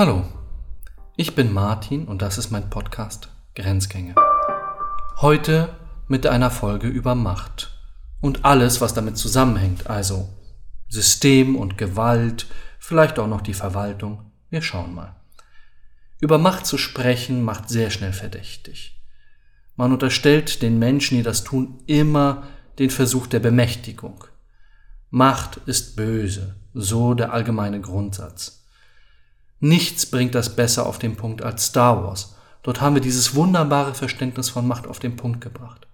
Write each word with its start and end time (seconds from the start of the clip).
Hallo, 0.00 0.24
ich 1.14 1.34
bin 1.34 1.52
Martin 1.52 2.08
und 2.08 2.22
das 2.22 2.38
ist 2.38 2.50
mein 2.50 2.70
Podcast 2.70 3.28
Grenzgänge. 3.54 4.14
Heute 5.18 5.76
mit 6.08 6.26
einer 6.26 6.50
Folge 6.50 6.88
über 6.88 7.14
Macht 7.14 7.78
und 8.22 8.46
alles, 8.46 8.80
was 8.80 8.94
damit 8.94 9.18
zusammenhängt, 9.18 9.90
also 9.90 10.30
System 10.88 11.54
und 11.54 11.76
Gewalt, 11.76 12.46
vielleicht 12.78 13.18
auch 13.18 13.26
noch 13.26 13.42
die 13.42 13.52
Verwaltung. 13.52 14.32
Wir 14.48 14.62
schauen 14.62 14.94
mal. 14.94 15.16
Über 16.18 16.38
Macht 16.38 16.64
zu 16.64 16.78
sprechen 16.78 17.42
macht 17.42 17.68
sehr 17.68 17.90
schnell 17.90 18.14
verdächtig. 18.14 18.98
Man 19.76 19.92
unterstellt 19.92 20.62
den 20.62 20.78
Menschen, 20.78 21.18
die 21.18 21.22
das 21.22 21.44
tun, 21.44 21.82
immer 21.84 22.44
den 22.78 22.88
Versuch 22.88 23.26
der 23.26 23.40
Bemächtigung. 23.40 24.24
Macht 25.10 25.58
ist 25.66 25.94
böse, 25.94 26.56
so 26.72 27.12
der 27.12 27.34
allgemeine 27.34 27.82
Grundsatz. 27.82 28.59
Nichts 29.60 30.06
bringt 30.06 30.34
das 30.34 30.56
besser 30.56 30.86
auf 30.86 30.98
den 30.98 31.16
Punkt 31.16 31.42
als 31.42 31.66
Star 31.66 32.02
Wars. 32.02 32.34
Dort 32.62 32.80
haben 32.80 32.94
wir 32.94 33.02
dieses 33.02 33.34
wunderbare 33.34 33.94
Verständnis 33.94 34.48
von 34.48 34.66
Macht 34.66 34.86
auf 34.86 34.98
den 34.98 35.16
Punkt 35.16 35.40
gebracht. 35.40 35.86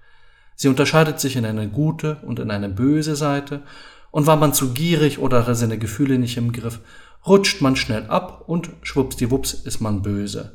Sie 0.54 0.68
unterscheidet 0.68 1.20
sich 1.20 1.36
in 1.36 1.44
eine 1.44 1.68
gute 1.68 2.18
und 2.22 2.38
in 2.38 2.50
eine 2.50 2.68
böse 2.68 3.16
Seite, 3.16 3.62
und 4.10 4.26
war 4.26 4.36
man 4.36 4.54
zu 4.54 4.72
gierig 4.72 5.18
oder 5.18 5.40
hatte 5.40 5.54
seine 5.54 5.78
Gefühle 5.78 6.18
nicht 6.18 6.38
im 6.38 6.52
Griff, 6.52 6.80
rutscht 7.26 7.60
man 7.60 7.76
schnell 7.76 8.06
ab 8.06 8.44
und 8.46 8.70
schwuppsdiwupps 8.82 9.52
ist 9.52 9.80
man 9.80 10.00
böse. 10.00 10.52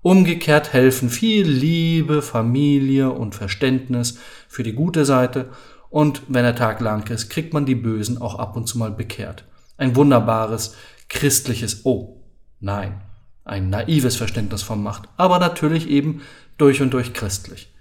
Umgekehrt 0.00 0.72
helfen 0.72 1.10
viel 1.10 1.46
Liebe, 1.46 2.22
Familie 2.22 3.10
und 3.10 3.34
Verständnis 3.34 4.18
für 4.48 4.62
die 4.62 4.72
gute 4.72 5.04
Seite, 5.04 5.50
und 5.90 6.22
wenn 6.28 6.44
der 6.44 6.54
Tag 6.54 6.80
lang 6.80 7.10
ist, 7.10 7.30
kriegt 7.30 7.52
man 7.52 7.66
die 7.66 7.74
Bösen 7.74 8.18
auch 8.18 8.38
ab 8.38 8.56
und 8.56 8.68
zu 8.68 8.78
mal 8.78 8.90
bekehrt. 8.90 9.44
Ein 9.76 9.96
wunderbares, 9.96 10.74
christliches 11.08 11.84
Oh. 11.84 12.17
Nein, 12.60 13.00
ein 13.44 13.70
naives 13.70 14.16
Verständnis 14.16 14.62
von 14.62 14.82
Macht, 14.82 15.08
aber 15.16 15.38
natürlich 15.38 15.88
eben 15.88 16.22
durch 16.56 16.82
und 16.82 16.90
durch 16.92 17.14
christlich. 17.14 17.72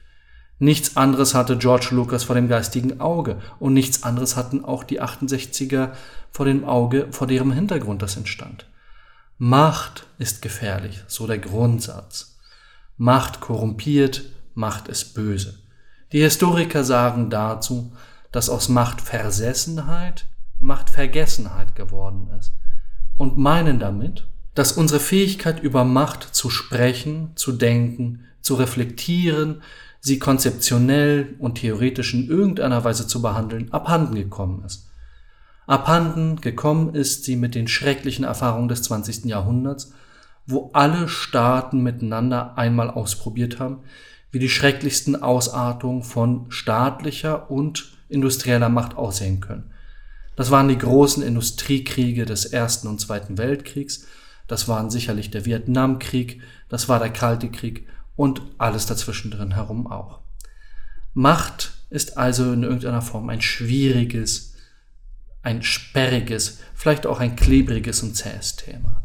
Nichts 0.59 0.97
anderes 0.97 1.35
hatte 1.35 1.57
George 1.57 1.89
Lucas 1.91 2.23
vor 2.23 2.35
dem 2.35 2.47
geistigen 2.47 2.99
Auge 2.99 3.39
und 3.59 3.73
nichts 3.73 4.03
anderes 4.03 4.35
hatten 4.35 4.65
auch 4.65 4.83
die 4.83 5.01
68er 5.01 5.91
vor 6.31 6.45
dem 6.45 6.65
Auge, 6.65 7.07
vor 7.11 7.27
deren 7.27 7.51
Hintergrund 7.51 8.01
das 8.01 8.17
entstand. 8.17 8.67
Macht 9.37 10.07
ist 10.17 10.41
gefährlich, 10.41 11.03
so 11.07 11.27
der 11.27 11.37
Grundsatz. 11.37 12.37
Macht 12.97 13.39
korrumpiert, 13.39 14.23
Macht 14.55 14.87
ist 14.87 15.13
böse. 15.13 15.59
Die 16.11 16.21
Historiker 16.21 16.83
sagen 16.83 17.29
dazu, 17.29 17.93
dass 18.31 18.49
aus 18.49 18.69
Machtversessenheit 18.69 20.25
Machtvergessenheit 20.59 21.75
geworden 21.75 22.29
ist 22.39 22.53
und 23.17 23.37
meinen 23.37 23.77
damit, 23.77 24.27
dass 24.57 24.71
unsere 24.71 24.99
Fähigkeit 24.99 25.61
über 25.61 25.83
Macht 25.83 26.23
zu 26.23 26.49
sprechen, 26.49 27.29
zu 27.35 27.51
denken, 27.51 28.25
zu 28.41 28.55
reflektieren, 28.55 29.61
sie 29.99 30.17
konzeptionell 30.17 31.35
und 31.37 31.59
theoretisch 31.59 32.15
in 32.15 32.27
irgendeiner 32.27 32.83
Weise 32.83 33.05
zu 33.05 33.21
behandeln, 33.21 33.71
abhanden 33.71 34.15
gekommen 34.15 34.63
ist. 34.65 34.87
Abhanden 35.67 36.41
gekommen 36.41 36.95
ist 36.95 37.23
sie 37.23 37.35
mit 37.35 37.53
den 37.53 37.67
schrecklichen 37.67 38.25
Erfahrungen 38.25 38.67
des 38.67 38.81
20. 38.81 39.25
Jahrhunderts, 39.25 39.93
wo 40.47 40.71
alle 40.73 41.07
Staaten 41.07 41.83
miteinander 41.83 42.57
einmal 42.57 42.89
ausprobiert 42.89 43.59
haben, 43.59 43.81
wie 44.31 44.39
die 44.39 44.49
schrecklichsten 44.49 45.21
Ausartungen 45.21 46.01
von 46.01 46.47
staatlicher 46.49 47.51
und 47.51 47.95
industrieller 48.09 48.69
Macht 48.69 48.97
aussehen 48.97 49.39
können. 49.39 49.71
Das 50.35 50.49
waren 50.49 50.67
die 50.67 50.79
großen 50.79 51.21
Industriekriege 51.21 52.25
des 52.25 52.45
Ersten 52.45 52.87
und 52.87 52.99
Zweiten 52.99 53.37
Weltkriegs, 53.37 54.07
das 54.47 54.67
waren 54.67 54.89
sicherlich 54.89 55.29
der 55.29 55.45
Vietnamkrieg, 55.45 56.41
das 56.69 56.89
war 56.89 56.99
der 56.99 57.11
Kalte 57.11 57.49
Krieg 57.49 57.87
und 58.15 58.41
alles 58.57 58.85
dazwischen 58.85 59.31
drin 59.31 59.53
herum 59.53 59.87
auch. 59.87 60.19
Macht 61.13 61.73
ist 61.89 62.17
also 62.17 62.51
in 62.53 62.63
irgendeiner 62.63 63.01
Form 63.01 63.29
ein 63.29 63.41
schwieriges, 63.41 64.55
ein 65.41 65.63
sperriges, 65.63 66.59
vielleicht 66.73 67.05
auch 67.05 67.19
ein 67.19 67.35
klebriges 67.35 68.03
und 68.03 68.15
zähes 68.15 68.55
Thema. 68.55 69.03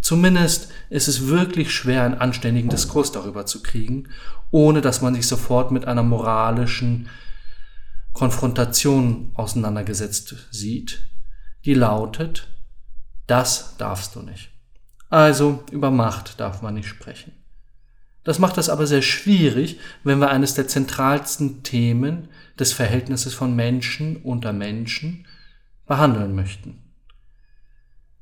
Zumindest 0.00 0.70
ist 0.88 1.08
es 1.08 1.26
wirklich 1.26 1.72
schwer, 1.72 2.04
einen 2.04 2.14
anständigen 2.14 2.70
Diskurs 2.70 3.12
darüber 3.12 3.46
zu 3.46 3.62
kriegen, 3.62 4.08
ohne 4.50 4.80
dass 4.80 5.02
man 5.02 5.14
sich 5.14 5.26
sofort 5.26 5.70
mit 5.70 5.84
einer 5.84 6.02
moralischen 6.02 7.08
Konfrontation 8.12 9.30
auseinandergesetzt 9.34 10.34
sieht, 10.50 11.02
die 11.64 11.74
lautet, 11.74 12.48
das 13.26 13.76
darfst 13.76 14.16
du 14.16 14.22
nicht. 14.22 14.50
Also 15.10 15.64
über 15.72 15.90
Macht 15.90 16.40
darf 16.40 16.62
man 16.62 16.74
nicht 16.74 16.88
sprechen. 16.88 17.32
Das 18.22 18.38
macht 18.38 18.58
es 18.58 18.68
aber 18.68 18.86
sehr 18.86 19.02
schwierig, 19.02 19.80
wenn 20.04 20.20
wir 20.20 20.30
eines 20.30 20.54
der 20.54 20.68
zentralsten 20.68 21.62
Themen 21.62 22.28
des 22.58 22.72
Verhältnisses 22.72 23.34
von 23.34 23.56
Menschen 23.56 24.16
unter 24.16 24.52
Menschen 24.52 25.26
behandeln 25.86 26.34
möchten. 26.34 26.78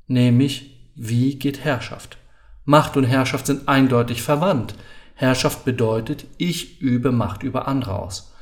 Nämlich, 0.07 0.77
wie 0.95 1.35
geht 1.35 1.63
Herrschaft? 1.63 2.17
Macht 2.65 2.97
und 2.97 3.03
Herrschaft 3.03 3.45
sind 3.45 3.67
eindeutig 3.67 4.21
verwandt. 4.21 4.73
Herrschaft 5.13 5.65
bedeutet, 5.65 6.25
ich 6.37 6.81
übe 6.81 7.11
Macht 7.11 7.43
über 7.43 7.67
andere 7.67 7.99
aus. 7.99 8.33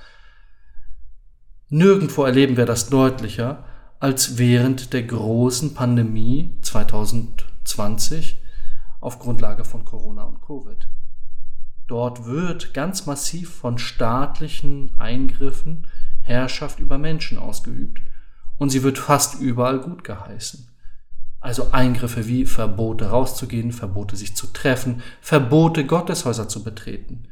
Nirgendwo 1.69 2.23
erleben 2.23 2.55
wir 2.55 2.65
das 2.65 2.89
deutlicher 2.89 3.65
als 3.99 4.37
während 4.37 4.93
der 4.93 5.03
großen 5.03 5.73
Pandemie 5.73 6.51
2000 6.61 7.46
2020 7.67 8.41
auf 8.99 9.19
Grundlage 9.19 9.63
von 9.63 9.85
Corona 9.85 10.23
und 10.23 10.41
Covid. 10.41 10.87
Dort 11.87 12.25
wird 12.25 12.73
ganz 12.73 13.05
massiv 13.05 13.53
von 13.53 13.77
staatlichen 13.77 14.97
Eingriffen 14.97 15.87
Herrschaft 16.21 16.79
über 16.79 16.97
Menschen 16.97 17.37
ausgeübt 17.37 18.01
und 18.57 18.69
sie 18.69 18.83
wird 18.83 18.97
fast 18.97 19.39
überall 19.39 19.79
gut 19.79 20.03
geheißen. 20.03 20.67
Also 21.39 21.71
Eingriffe 21.71 22.27
wie 22.27 22.45
Verbote 22.45 23.09
rauszugehen, 23.09 23.71
Verbote 23.71 24.17
sich 24.17 24.35
zu 24.35 24.47
treffen, 24.47 25.01
Verbote 25.21 25.85
Gotteshäuser 25.85 26.49
zu 26.49 26.63
betreten. 26.63 27.29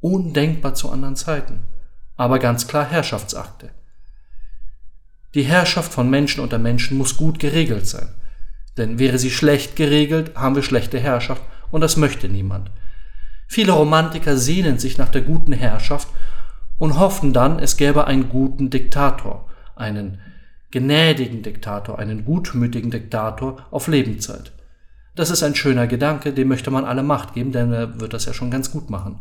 Undenkbar 0.00 0.74
zu 0.74 0.90
anderen 0.90 1.16
Zeiten, 1.16 1.60
aber 2.16 2.38
ganz 2.38 2.66
klar 2.66 2.84
Herrschaftsakte. 2.84 3.70
Die 5.34 5.42
Herrschaft 5.42 5.92
von 5.92 6.10
Menschen 6.10 6.42
unter 6.42 6.58
Menschen 6.58 6.96
muss 6.96 7.16
gut 7.16 7.38
geregelt 7.38 7.86
sein. 7.86 8.08
Denn 8.76 8.98
wäre 8.98 9.18
sie 9.18 9.30
schlecht 9.30 9.76
geregelt, 9.76 10.32
haben 10.34 10.56
wir 10.56 10.62
schlechte 10.62 10.98
Herrschaft 10.98 11.42
und 11.70 11.80
das 11.80 11.96
möchte 11.96 12.28
niemand. 12.28 12.70
Viele 13.46 13.72
Romantiker 13.72 14.36
sehnen 14.36 14.78
sich 14.78 14.98
nach 14.98 15.10
der 15.10 15.22
guten 15.22 15.52
Herrschaft 15.52 16.08
und 16.78 16.98
hoffen 16.98 17.32
dann, 17.32 17.58
es 17.58 17.76
gäbe 17.76 18.06
einen 18.06 18.28
guten 18.28 18.70
Diktator, 18.70 19.48
einen 19.76 20.18
gnädigen 20.70 21.42
Diktator, 21.42 21.98
einen 21.98 22.24
gutmütigen 22.24 22.90
Diktator 22.90 23.64
auf 23.70 23.86
Lebenszeit. 23.86 24.52
Das 25.14 25.30
ist 25.30 25.44
ein 25.44 25.54
schöner 25.54 25.86
Gedanke, 25.86 26.32
dem 26.32 26.48
möchte 26.48 26.72
man 26.72 26.84
alle 26.84 27.04
Macht 27.04 27.34
geben, 27.34 27.52
denn 27.52 27.72
er 27.72 28.00
wird 28.00 28.12
das 28.12 28.24
ja 28.24 28.34
schon 28.34 28.50
ganz 28.50 28.72
gut 28.72 28.90
machen. 28.90 29.20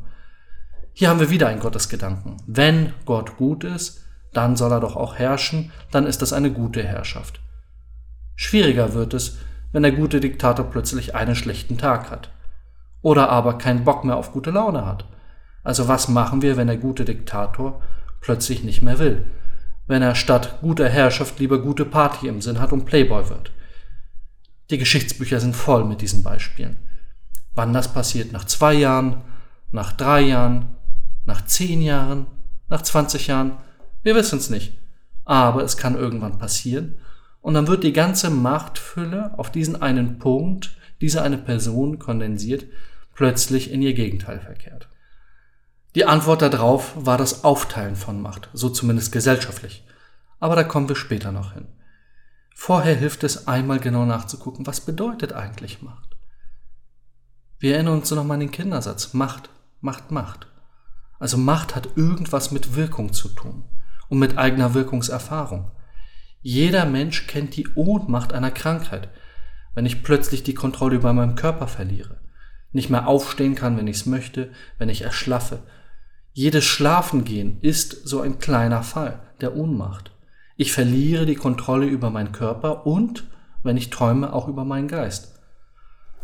Hier 0.94 1.10
haben 1.10 1.20
wir 1.20 1.30
wieder 1.30 1.48
einen 1.48 1.60
Gottesgedanken. 1.60 2.38
Wenn 2.48 2.94
Gott 3.06 3.38
gut 3.38 3.64
ist, 3.64 4.02
dann 4.34 4.56
soll 4.56 4.72
er 4.72 4.80
doch 4.80 4.96
auch 4.96 5.16
herrschen, 5.16 5.72
dann 5.92 6.08
ist 6.08 6.24
das 6.24 6.34
eine 6.34 6.52
gute 6.52 6.84
Herrschaft. 6.84 7.43
Schwieriger 8.36 8.94
wird 8.94 9.14
es, 9.14 9.38
wenn 9.72 9.84
der 9.84 9.92
gute 9.92 10.20
Diktator 10.20 10.70
plötzlich 10.70 11.16
einen 11.16 11.36
schlechten 11.36 11.78
Tag 11.78 12.10
hat. 12.10 12.30
Oder 13.02 13.30
aber 13.30 13.58
keinen 13.58 13.84
Bock 13.84 14.06
mehr 14.06 14.16
auf 14.18 14.32
gute 14.32 14.52
Laune 14.52 14.86
hat. 14.86 15.06
Also 15.64 15.88
was 15.88 16.08
machen 16.08 16.42
wir, 16.42 16.58
wenn 16.58 16.68
der 16.68 16.78
gute 16.78 17.06
Diktator 17.06 17.82
plötzlich 18.22 18.64
nicht 18.64 18.82
mehr 18.82 19.00
will? 19.00 19.26
Wenn 19.88 20.02
er 20.02 20.16
statt 20.16 20.60
guter 20.62 20.88
Herrschaft 20.88 21.40
lieber 21.40 21.62
gute 21.62 21.86
Party 21.86 22.28
im 22.28 22.42
Sinn 22.42 22.60
hat 22.60 22.72
und 22.72 22.86
Playboy 22.86 23.30
wird? 23.30 23.52
Die 24.70 24.78
Geschichtsbücher 24.78 25.40
sind 25.40 25.56
voll 25.56 25.84
mit 25.84 26.02
diesen 26.02 26.24
Beispielen. 26.24 26.78
Wann 27.54 27.74
das 27.74 27.94
passiert? 27.94 28.32
Nach 28.32 28.46
zwei 28.46 28.74
Jahren? 28.74 29.22
Nach 29.72 29.92
drei 29.92 30.22
Jahren? 30.22 30.76
Nach 31.26 31.46
zehn 31.46 31.82
Jahren? 31.82 32.28
Nach 32.70 32.82
20 32.82 33.28
Jahren? 33.28 33.58
Wir 34.04 34.16
wissen 34.16 34.40
es 34.40 34.50
nicht. 34.50 34.78
Aber 35.26 35.64
es 35.64 35.78
kann 35.78 35.96
irgendwann 35.96 36.38
passieren 36.38 36.96
und 37.44 37.54
dann 37.54 37.68
wird 37.68 37.84
die 37.84 37.94
ganze 37.94 38.30
Machtfülle 38.30 39.38
auf 39.38 39.52
diesen 39.52 39.80
einen 39.82 40.18
Punkt, 40.18 40.76
diese 41.02 41.22
eine 41.22 41.38
Person 41.38 42.00
kondensiert, 42.00 42.66
plötzlich 43.14 43.70
in 43.70 43.82
ihr 43.82 43.94
Gegenteil 43.94 44.40
verkehrt. 44.40 44.88
Die 45.94 46.06
Antwort 46.06 46.42
darauf 46.42 46.94
war 46.96 47.18
das 47.18 47.44
Aufteilen 47.44 47.98
von 47.98 48.22
Macht, 48.22 48.50
so 48.54 48.70
zumindest 48.70 49.12
gesellschaftlich. 49.12 49.86
Aber 50.40 50.56
da 50.56 50.64
kommen 50.64 50.88
wir 50.88 50.96
später 50.96 51.32
noch 51.34 51.54
hin. 51.54 51.68
Vorher 52.56 52.96
hilft 52.96 53.26
es 53.26 53.46
einmal 53.46 53.80
genau 53.80 54.06
nachzugucken, 54.06 54.66
was 54.66 54.82
bedeutet 54.82 55.34
eigentlich 55.34 55.82
Macht. 55.82 56.16
Wir 57.60 57.76
erinnern 57.76 58.00
uns 58.00 58.10
nochmal 58.10 58.36
an 58.36 58.40
den 58.40 58.52
Kindersatz. 58.52 59.14
Macht, 59.14 59.50
Macht, 59.82 60.12
Macht. 60.12 60.48
Also 61.20 61.38
Macht 61.38 61.76
hat 61.76 61.90
irgendwas 61.98 62.52
mit 62.52 62.78
Wirkung 62.78 63.12
zu 63.12 63.28
tun 63.28 63.66
und 64.08 64.20
mit 64.20 64.38
eigener 64.38 64.74
Wirkungserfahrung. 64.74 65.72
Jeder 66.44 66.86
Mensch 66.86 67.26
kennt 67.26 67.56
die 67.56 67.68
Ohnmacht 67.74 68.34
einer 68.34 68.52
Krankheit. 68.52 69.10
wenn 69.76 69.88
ich 69.88 70.04
plötzlich 70.04 70.44
die 70.44 70.54
Kontrolle 70.54 70.96
über 70.96 71.14
meinen 71.14 71.34
Körper 71.34 71.68
verliere, 71.68 72.18
nicht 72.74 72.92
mehr 72.92 73.08
aufstehen 73.08 73.56
kann, 73.56 73.76
wenn 73.76 73.88
ich 73.88 73.96
es 73.98 74.06
möchte, 74.06 74.52
wenn 74.78 74.88
ich 74.88 75.02
erschlaffe. 75.02 75.64
Jedes 76.32 76.64
Schlafengehen 76.64 77.58
ist 77.62 78.08
so 78.08 78.22
ein 78.22 78.38
kleiner 78.38 78.84
Fall 78.84 79.20
der 79.42 79.56
Ohnmacht. 79.56 80.12
Ich 80.58 80.74
verliere 80.74 81.26
die 81.26 81.34
Kontrolle 81.34 81.88
über 81.88 82.12
meinen 82.12 82.34
Körper 82.34 82.86
und, 82.86 83.24
wenn 83.64 83.78
ich 83.78 83.90
träume, 83.90 84.32
auch 84.32 84.48
über 84.48 84.64
meinen 84.64 84.88
Geist. 84.88 85.40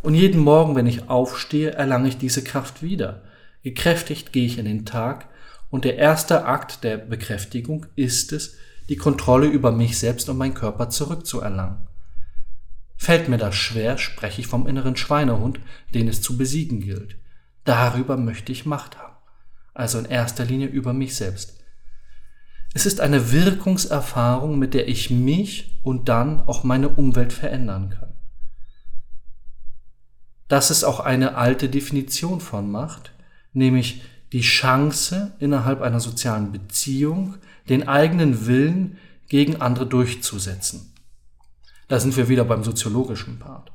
Und 0.03 0.13
jeden 0.13 0.41
Morgen, 0.41 0.75
wenn 0.75 0.85
ich 0.85 1.09
aufstehe, 1.09 1.71
erlange 1.71 2.07
ich 2.07 2.17
diese 2.17 2.43
Kraft 2.43 2.83
wieder. 2.83 3.23
Gekräftigt 3.63 4.31
gehe 4.31 4.45
ich 4.45 4.59
in 4.59 4.65
den 4.65 4.85
Tag 4.85 5.27
und 5.71 5.85
der 5.85 5.97
erste 5.97 6.45
Akt 6.45 6.83
der 6.83 6.97
Bekräftigung 6.97 7.87
ist 7.95 8.31
es, 8.31 8.57
die 8.89 8.97
Kontrolle 8.97 9.47
über 9.47 9.71
mich 9.71 9.97
selbst 9.97 10.27
und 10.29 10.37
meinen 10.37 10.55
Körper 10.55 10.89
zurückzuerlangen. 10.89 11.87
Fällt 12.97 13.29
mir 13.29 13.37
das 13.37 13.55
schwer, 13.55 13.97
spreche 13.97 14.41
ich 14.41 14.47
vom 14.47 14.67
inneren 14.67 14.97
Schweinehund, 14.97 15.59
den 15.93 16.07
es 16.07 16.21
zu 16.21 16.37
besiegen 16.37 16.81
gilt. 16.81 17.15
Darüber 17.63 18.17
möchte 18.17 18.51
ich 18.51 18.65
Macht 18.65 18.97
haben. 18.97 19.15
Also 19.73 19.99
in 19.99 20.05
erster 20.05 20.43
Linie 20.43 20.67
über 20.67 20.91
mich 20.91 21.15
selbst. 21.15 21.63
Es 22.73 22.85
ist 22.85 22.99
eine 22.99 23.31
Wirkungserfahrung, 23.31 24.59
mit 24.59 24.73
der 24.73 24.87
ich 24.87 25.09
mich 25.09 25.79
und 25.81 26.09
dann 26.09 26.41
auch 26.41 26.63
meine 26.63 26.89
Umwelt 26.89 27.31
verändern 27.31 27.91
kann. 27.91 28.13
Das 30.47 30.71
ist 30.71 30.83
auch 30.83 30.99
eine 30.99 31.35
alte 31.35 31.69
Definition 31.69 32.41
von 32.41 32.69
Macht, 32.69 33.13
nämlich 33.53 34.01
die 34.31 34.41
Chance, 34.41 35.33
innerhalb 35.39 35.81
einer 35.81 35.99
sozialen 35.99 36.51
Beziehung 36.51 37.35
den 37.69 37.87
eigenen 37.87 38.45
Willen 38.47 38.97
gegen 39.27 39.61
andere 39.61 39.85
durchzusetzen. 39.85 40.93
Da 41.87 41.99
sind 41.99 42.17
wir 42.17 42.27
wieder 42.27 42.43
beim 42.43 42.63
soziologischen 42.63 43.39
Part. 43.39 43.71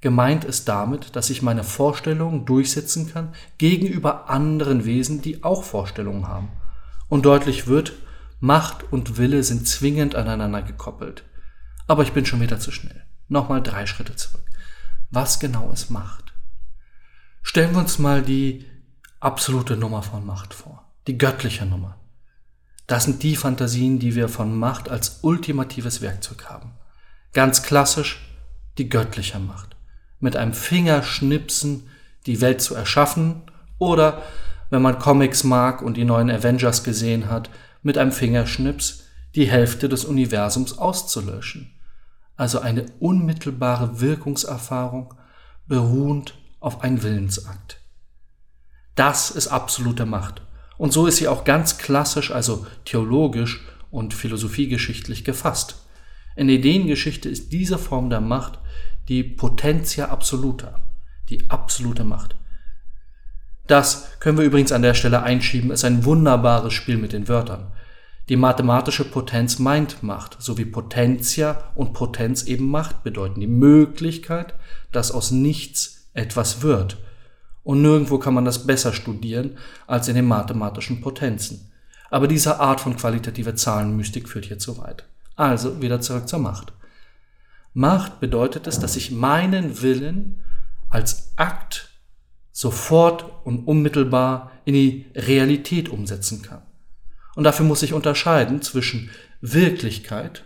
Gemeint 0.00 0.44
ist 0.44 0.68
damit, 0.68 1.14
dass 1.14 1.28
ich 1.28 1.42
meine 1.42 1.62
Vorstellungen 1.62 2.46
durchsetzen 2.46 3.12
kann 3.12 3.34
gegenüber 3.58 4.30
anderen 4.30 4.86
Wesen, 4.86 5.20
die 5.20 5.44
auch 5.44 5.62
Vorstellungen 5.62 6.26
haben. 6.26 6.48
Und 7.08 7.26
deutlich 7.26 7.66
wird, 7.66 7.92
Macht 8.40 8.90
und 8.90 9.18
Wille 9.18 9.42
sind 9.42 9.68
zwingend 9.68 10.14
aneinander 10.14 10.62
gekoppelt. 10.62 11.24
Aber 11.86 12.02
ich 12.02 12.12
bin 12.12 12.24
schon 12.24 12.40
wieder 12.40 12.58
zu 12.58 12.70
schnell. 12.70 13.04
Nochmal 13.28 13.62
drei 13.62 13.84
Schritte 13.84 14.16
zurück. 14.16 14.44
Was 15.10 15.38
genau 15.38 15.70
ist 15.72 15.90
Macht? 15.90 16.32
Stellen 17.42 17.72
wir 17.72 17.80
uns 17.80 17.98
mal 17.98 18.22
die 18.22 18.64
absolute 19.18 19.76
Nummer 19.76 20.02
von 20.02 20.24
Macht 20.24 20.54
vor. 20.54 20.90
Die 21.06 21.18
göttliche 21.18 21.66
Nummer. 21.66 21.99
Das 22.90 23.04
sind 23.04 23.22
die 23.22 23.36
Fantasien, 23.36 24.00
die 24.00 24.16
wir 24.16 24.28
von 24.28 24.52
Macht 24.52 24.88
als 24.88 25.20
ultimatives 25.22 26.00
Werkzeug 26.00 26.46
haben. 26.46 26.72
Ganz 27.32 27.62
klassisch 27.62 28.20
die 28.78 28.88
göttliche 28.88 29.38
Macht. 29.38 29.76
Mit 30.18 30.34
einem 30.34 30.54
Fingerschnipsen 30.54 31.88
die 32.26 32.40
Welt 32.40 32.60
zu 32.60 32.74
erschaffen 32.74 33.42
oder, 33.78 34.24
wenn 34.70 34.82
man 34.82 34.98
Comics 34.98 35.44
mag 35.44 35.82
und 35.82 35.96
die 35.96 36.04
neuen 36.04 36.32
Avengers 36.32 36.82
gesehen 36.82 37.30
hat, 37.30 37.48
mit 37.84 37.96
einem 37.96 38.10
Fingerschnips 38.10 39.04
die 39.36 39.48
Hälfte 39.48 39.88
des 39.88 40.04
Universums 40.04 40.76
auszulöschen. 40.76 41.70
Also 42.34 42.58
eine 42.58 42.86
unmittelbare 42.98 44.00
Wirkungserfahrung 44.00 45.14
beruhend 45.68 46.34
auf 46.58 46.80
einen 46.82 47.04
Willensakt. 47.04 47.80
Das 48.96 49.30
ist 49.30 49.46
absolute 49.46 50.06
Macht. 50.06 50.42
Und 50.80 50.94
so 50.94 51.06
ist 51.06 51.18
sie 51.18 51.28
auch 51.28 51.44
ganz 51.44 51.76
klassisch, 51.76 52.30
also 52.30 52.66
theologisch 52.86 53.66
und 53.90 54.14
philosophiegeschichtlich 54.14 55.24
gefasst. 55.24 55.84
In 56.36 56.46
der 56.46 56.56
Ideengeschichte 56.56 57.28
ist 57.28 57.52
diese 57.52 57.76
Form 57.76 58.08
der 58.08 58.22
Macht 58.22 58.58
die 59.06 59.22
Potentia 59.22 60.06
absoluta, 60.06 60.80
die 61.28 61.50
absolute 61.50 62.02
Macht. 62.02 62.34
Das 63.66 64.18
können 64.20 64.38
wir 64.38 64.46
übrigens 64.46 64.72
an 64.72 64.80
der 64.80 64.94
Stelle 64.94 65.22
einschieben, 65.22 65.70
ist 65.70 65.84
ein 65.84 66.06
wunderbares 66.06 66.72
Spiel 66.72 66.96
mit 66.96 67.12
den 67.12 67.28
Wörtern. 67.28 67.72
Die 68.30 68.36
mathematische 68.36 69.04
Potenz 69.04 69.58
meint 69.58 70.02
Macht, 70.02 70.38
so 70.38 70.56
wie 70.56 70.64
Potentia 70.64 71.62
und 71.74 71.92
Potenz 71.92 72.44
eben 72.44 72.70
Macht 72.70 73.04
bedeuten. 73.04 73.40
Die 73.40 73.46
Möglichkeit, 73.46 74.54
dass 74.92 75.12
aus 75.12 75.30
nichts 75.30 76.08
etwas 76.14 76.62
wird. 76.62 76.96
Und 77.62 77.82
nirgendwo 77.82 78.18
kann 78.18 78.34
man 78.34 78.44
das 78.44 78.66
besser 78.66 78.92
studieren 78.92 79.58
als 79.86 80.08
in 80.08 80.14
den 80.14 80.26
mathematischen 80.26 81.00
Potenzen. 81.00 81.70
Aber 82.10 82.26
diese 82.26 82.58
Art 82.58 82.80
von 82.80 82.96
qualitativer 82.96 83.54
Zahlenmystik 83.54 84.28
führt 84.28 84.46
hier 84.46 84.58
zu 84.58 84.78
weit. 84.78 85.04
Also 85.36 85.80
wieder 85.80 86.00
zurück 86.00 86.28
zur 86.28 86.40
Macht. 86.40 86.72
Macht 87.72 88.18
bedeutet 88.20 88.66
es, 88.66 88.80
dass 88.80 88.96
ich 88.96 89.12
meinen 89.12 89.80
Willen 89.80 90.40
als 90.88 91.32
Akt 91.36 91.90
sofort 92.50 93.24
und 93.44 93.66
unmittelbar 93.66 94.50
in 94.64 94.74
die 94.74 95.06
Realität 95.14 95.88
umsetzen 95.88 96.42
kann. 96.42 96.62
Und 97.36 97.44
dafür 97.44 97.64
muss 97.64 97.82
ich 97.82 97.92
unterscheiden 97.92 98.60
zwischen 98.60 99.10
Wirklichkeit, 99.40 100.44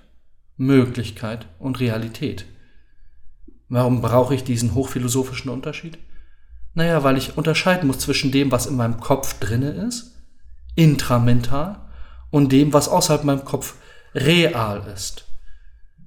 Möglichkeit 0.56 1.46
und 1.58 1.80
Realität. 1.80 2.44
Warum 3.68 4.02
brauche 4.02 4.34
ich 4.34 4.44
diesen 4.44 4.74
hochphilosophischen 4.74 5.50
Unterschied? 5.50 5.98
Naja, 6.74 7.04
weil 7.04 7.16
ich 7.16 7.36
unterscheiden 7.36 7.86
muss 7.86 8.00
zwischen 8.00 8.32
dem, 8.32 8.50
was 8.50 8.66
in 8.66 8.76
meinem 8.76 8.98
Kopf 9.00 9.38
drinne 9.38 9.70
ist, 9.70 10.12
intramental, 10.74 11.80
und 12.30 12.50
dem, 12.50 12.72
was 12.72 12.88
außerhalb 12.88 13.22
meinem 13.22 13.44
Kopf 13.44 13.76
real 14.12 14.82
ist. 14.92 15.24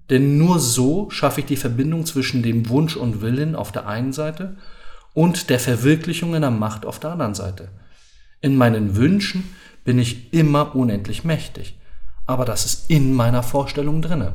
Denn 0.10 0.38
nur 0.38 0.60
so 0.60 1.10
schaffe 1.10 1.42
ich 1.42 1.46
die 1.46 1.56
Verbindung 1.56 2.06
zwischen 2.06 2.44
dem 2.44 2.68
Wunsch 2.68 2.98
und 2.98 3.22
Willen 3.22 3.56
auf 3.56 3.72
der 3.72 3.88
einen 3.88 4.12
Seite 4.12 4.58
und 5.14 5.50
der 5.50 5.60
Verwirklichung 5.60 6.36
in 6.36 6.42
der 6.42 6.52
Macht 6.52 6.86
auf 6.86 7.00
der 7.00 7.12
anderen 7.12 7.34
Seite. 7.34 7.70
In 8.42 8.58
meinen 8.58 8.96
Wünschen 8.96 9.56
bin 9.86 10.00
ich 10.00 10.34
immer 10.34 10.76
unendlich 10.76 11.24
mächtig, 11.24 11.80
aber 12.26 12.44
das 12.44 12.66
ist 12.66 12.90
in 12.90 13.14
meiner 13.14 13.42
Vorstellung 13.42 14.02
drinne. 14.02 14.34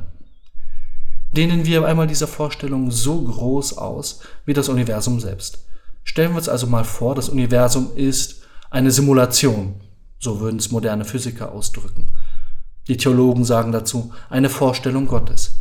Dehnen 1.37 1.65
wir 1.67 1.87
einmal 1.87 2.07
diese 2.07 2.27
Vorstellung 2.27 2.91
so 2.91 3.21
groß 3.21 3.79
aus 3.79 4.21
wie 4.45 4.55
das 4.55 4.69
Universum 4.69 5.21
selbst. 5.21 5.67
Stellen 6.05 6.33
wir 6.33 6.39
uns 6.39 6.49
also 6.49 6.67
mal 6.67 6.85
vor, 6.85 7.15
das 7.15 7.29
Universum 7.29 7.91
ist 7.95 8.43
eine 8.71 8.91
Simulation, 8.91 9.81
so 10.19 10.41
würden 10.41 10.59
es 10.59 10.71
moderne 10.71 11.05
Physiker 11.05 11.53
ausdrücken. 11.53 12.09
Die 12.89 12.97
Theologen 12.97 13.45
sagen 13.45 13.73
dazu 13.73 14.13
eine 14.29 14.49
Vorstellung 14.49 15.07
Gottes. 15.07 15.61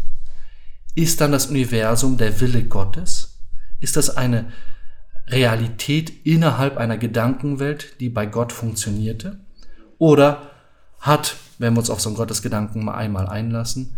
Ist 0.95 1.21
dann 1.21 1.31
das 1.31 1.47
Universum 1.47 2.17
der 2.17 2.41
Wille 2.41 2.63
Gottes? 2.63 3.39
Ist 3.79 3.95
das 3.95 4.17
eine 4.17 4.51
Realität 5.27 6.25
innerhalb 6.25 6.77
einer 6.77 6.97
Gedankenwelt, 6.97 7.99
die 7.99 8.09
bei 8.09 8.25
Gott 8.25 8.51
funktionierte? 8.51 9.39
Oder 9.97 10.49
hat, 10.99 11.35
wenn 11.59 11.73
wir 11.73 11.79
uns 11.79 11.89
auf 11.89 12.01
so 12.01 12.09
einen 12.09 12.17
Gottesgedanken 12.17 12.83
mal 12.83 12.95
einmal 12.95 13.27
einlassen, 13.27 13.97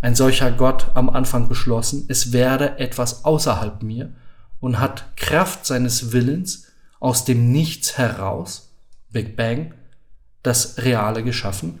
ein 0.00 0.14
solcher 0.14 0.50
Gott 0.50 0.90
am 0.94 1.08
Anfang 1.08 1.48
beschlossen, 1.48 2.04
es 2.08 2.32
werde 2.32 2.78
etwas 2.78 3.24
außerhalb 3.24 3.82
mir 3.82 4.12
und 4.64 4.80
hat 4.80 5.14
Kraft 5.18 5.66
seines 5.66 6.12
Willens 6.12 6.68
aus 6.98 7.26
dem 7.26 7.52
Nichts 7.52 7.98
heraus, 7.98 8.70
Big 9.10 9.36
Bang, 9.36 9.74
das 10.42 10.78
Reale 10.78 11.22
geschaffen? 11.22 11.80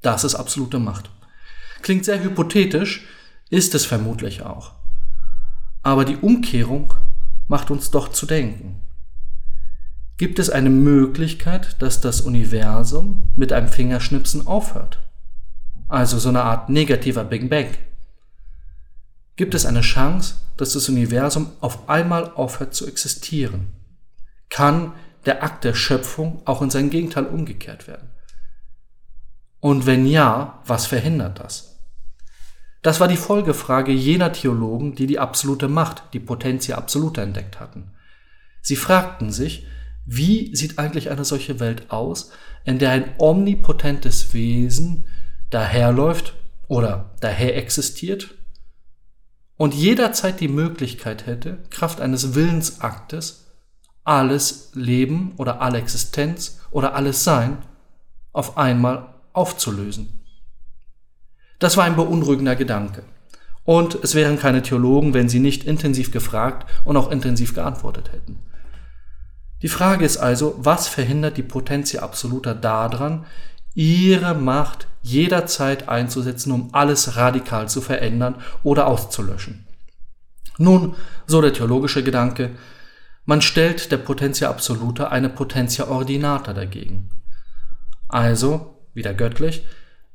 Das 0.00 0.22
ist 0.22 0.36
absolute 0.36 0.78
Macht. 0.78 1.10
Klingt 1.82 2.04
sehr 2.04 2.22
hypothetisch, 2.22 3.04
ist 3.50 3.74
es 3.74 3.84
vermutlich 3.84 4.42
auch. 4.42 4.74
Aber 5.82 6.04
die 6.04 6.18
Umkehrung 6.18 6.94
macht 7.48 7.72
uns 7.72 7.90
doch 7.90 8.12
zu 8.12 8.26
denken. 8.26 8.80
Gibt 10.18 10.38
es 10.38 10.50
eine 10.50 10.70
Möglichkeit, 10.70 11.82
dass 11.82 12.00
das 12.00 12.20
Universum 12.20 13.24
mit 13.34 13.52
einem 13.52 13.66
Fingerschnipsen 13.66 14.46
aufhört? 14.46 15.00
Also 15.88 16.20
so 16.20 16.28
eine 16.28 16.44
Art 16.44 16.68
negativer 16.68 17.24
Big 17.24 17.50
Bang. 17.50 17.70
Gibt 19.36 19.54
es 19.54 19.64
eine 19.64 19.80
Chance, 19.80 20.36
dass 20.56 20.74
das 20.74 20.88
Universum 20.88 21.52
auf 21.60 21.88
einmal 21.88 22.32
aufhört 22.34 22.74
zu 22.74 22.86
existieren? 22.86 23.72
Kann 24.50 24.92
der 25.24 25.42
Akt 25.42 25.64
der 25.64 25.74
Schöpfung 25.74 26.42
auch 26.44 26.60
in 26.62 26.70
sein 26.70 26.90
Gegenteil 26.90 27.26
umgekehrt 27.26 27.86
werden? 27.86 28.10
Und 29.60 29.86
wenn 29.86 30.06
ja, 30.06 30.60
was 30.66 30.86
verhindert 30.86 31.40
das? 31.40 31.78
Das 32.82 32.98
war 32.98 33.06
die 33.06 33.16
Folgefrage 33.16 33.92
jener 33.92 34.32
Theologen, 34.32 34.96
die 34.96 35.06
die 35.06 35.20
absolute 35.20 35.68
Macht, 35.68 36.02
die 36.12 36.20
Potentia 36.20 36.76
absoluta 36.76 37.22
entdeckt 37.22 37.60
hatten. 37.60 37.92
Sie 38.60 38.76
fragten 38.76 39.30
sich, 39.30 39.66
wie 40.04 40.54
sieht 40.54 40.78
eigentlich 40.78 41.10
eine 41.10 41.24
solche 41.24 41.60
Welt 41.60 41.90
aus, 41.90 42.32
in 42.64 42.80
der 42.80 42.90
ein 42.90 43.14
omnipotentes 43.18 44.34
Wesen 44.34 45.06
daherläuft 45.50 46.34
oder 46.66 47.14
daher 47.20 47.56
existiert 47.56 48.34
und 49.56 49.74
jederzeit 49.74 50.40
die 50.40 50.48
Möglichkeit 50.48 51.26
hätte, 51.26 51.58
Kraft 51.70 52.00
eines 52.00 52.34
Willensaktes, 52.34 53.46
alles 54.04 54.70
Leben 54.74 55.34
oder 55.36 55.60
alle 55.60 55.78
Existenz 55.78 56.60
oder 56.70 56.94
alles 56.94 57.24
Sein 57.24 57.58
auf 58.32 58.56
einmal 58.56 59.14
aufzulösen. 59.32 60.20
Das 61.58 61.76
war 61.76 61.84
ein 61.84 61.96
beunruhigender 61.96 62.56
Gedanke. 62.56 63.04
Und 63.64 63.94
es 64.02 64.16
wären 64.16 64.38
keine 64.38 64.62
Theologen, 64.62 65.14
wenn 65.14 65.28
sie 65.28 65.38
nicht 65.38 65.64
intensiv 65.64 66.10
gefragt 66.10 66.68
und 66.84 66.96
auch 66.96 67.10
intensiv 67.10 67.54
geantwortet 67.54 68.10
hätten. 68.12 68.40
Die 69.62 69.68
Frage 69.68 70.04
ist 70.04 70.16
also, 70.16 70.56
was 70.58 70.88
verhindert 70.88 71.36
die 71.36 71.44
Potentia 71.44 72.02
Absoluta 72.02 72.52
daran, 72.52 73.26
ihre 73.74 74.34
Macht 74.34 74.86
jederzeit 75.02 75.88
einzusetzen, 75.88 76.52
um 76.52 76.68
alles 76.72 77.16
radikal 77.16 77.68
zu 77.68 77.80
verändern 77.80 78.36
oder 78.62 78.86
auszulöschen? 78.86 79.66
Nun, 80.58 80.94
so 81.26 81.40
der 81.40 81.52
theologische 81.52 82.04
Gedanke, 82.04 82.50
man 83.24 83.40
stellt 83.40 83.92
der 83.92 83.98
Potentia 83.98 84.50
Absoluta 84.50 85.08
eine 85.08 85.28
Potentia 85.28 85.88
Ordinata 85.88 86.52
dagegen. 86.52 87.10
Also, 88.08 88.84
wieder 88.94 89.14
göttlich, 89.14 89.66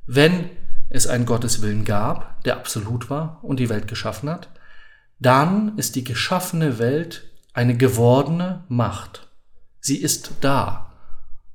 wenn 0.05 0.49
es 0.89 1.07
einen 1.07 1.25
Gotteswillen 1.25 1.83
gab, 1.83 2.43
der 2.43 2.57
absolut 2.57 3.09
war 3.09 3.39
und 3.43 3.59
die 3.59 3.69
Welt 3.69 3.87
geschaffen 3.87 4.29
hat, 4.29 4.49
dann 5.19 5.77
ist 5.77 5.95
die 5.95 6.03
geschaffene 6.03 6.79
Welt 6.79 7.23
eine 7.53 7.75
gewordene 7.75 8.63
Macht. 8.67 9.29
Sie 9.79 9.97
ist 9.97 10.31
da. 10.41 10.93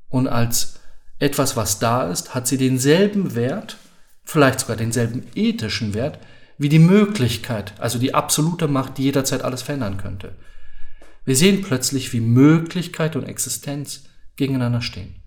Und 0.09 0.27
als 0.27 0.81
etwas, 1.23 1.57
was 1.57 1.79
da 1.79 2.11
ist, 2.11 2.35
hat 2.35 2.49
sie 2.49 2.59
denselben 2.59 3.37
Wert, 3.37 3.77
vielleicht 4.25 4.59
sogar 4.59 4.77
denselben 4.77 5.23
ethischen 5.37 5.95
Wert, 5.95 6.19
wie 6.59 6.69
die 6.69 6.81
Möglichkeit, 6.81 7.75
also 7.79 8.01
die 8.01 8.13
absolute 8.13 8.67
Macht, 8.67 8.99
die 8.99 9.05
jederzeit 9.05 9.43
alles 9.43 9.63
verändern 9.63 9.99
könnte. 9.99 10.35
Wir 11.25 11.37
sehen 11.37 11.63
plötzlich, 11.63 12.13
wie 12.13 12.21
Möglichkeit 12.21 13.15
und 13.15 13.25
Existenz 13.29 14.03
gegeneinander 14.35 14.83
stehen. 14.83 15.23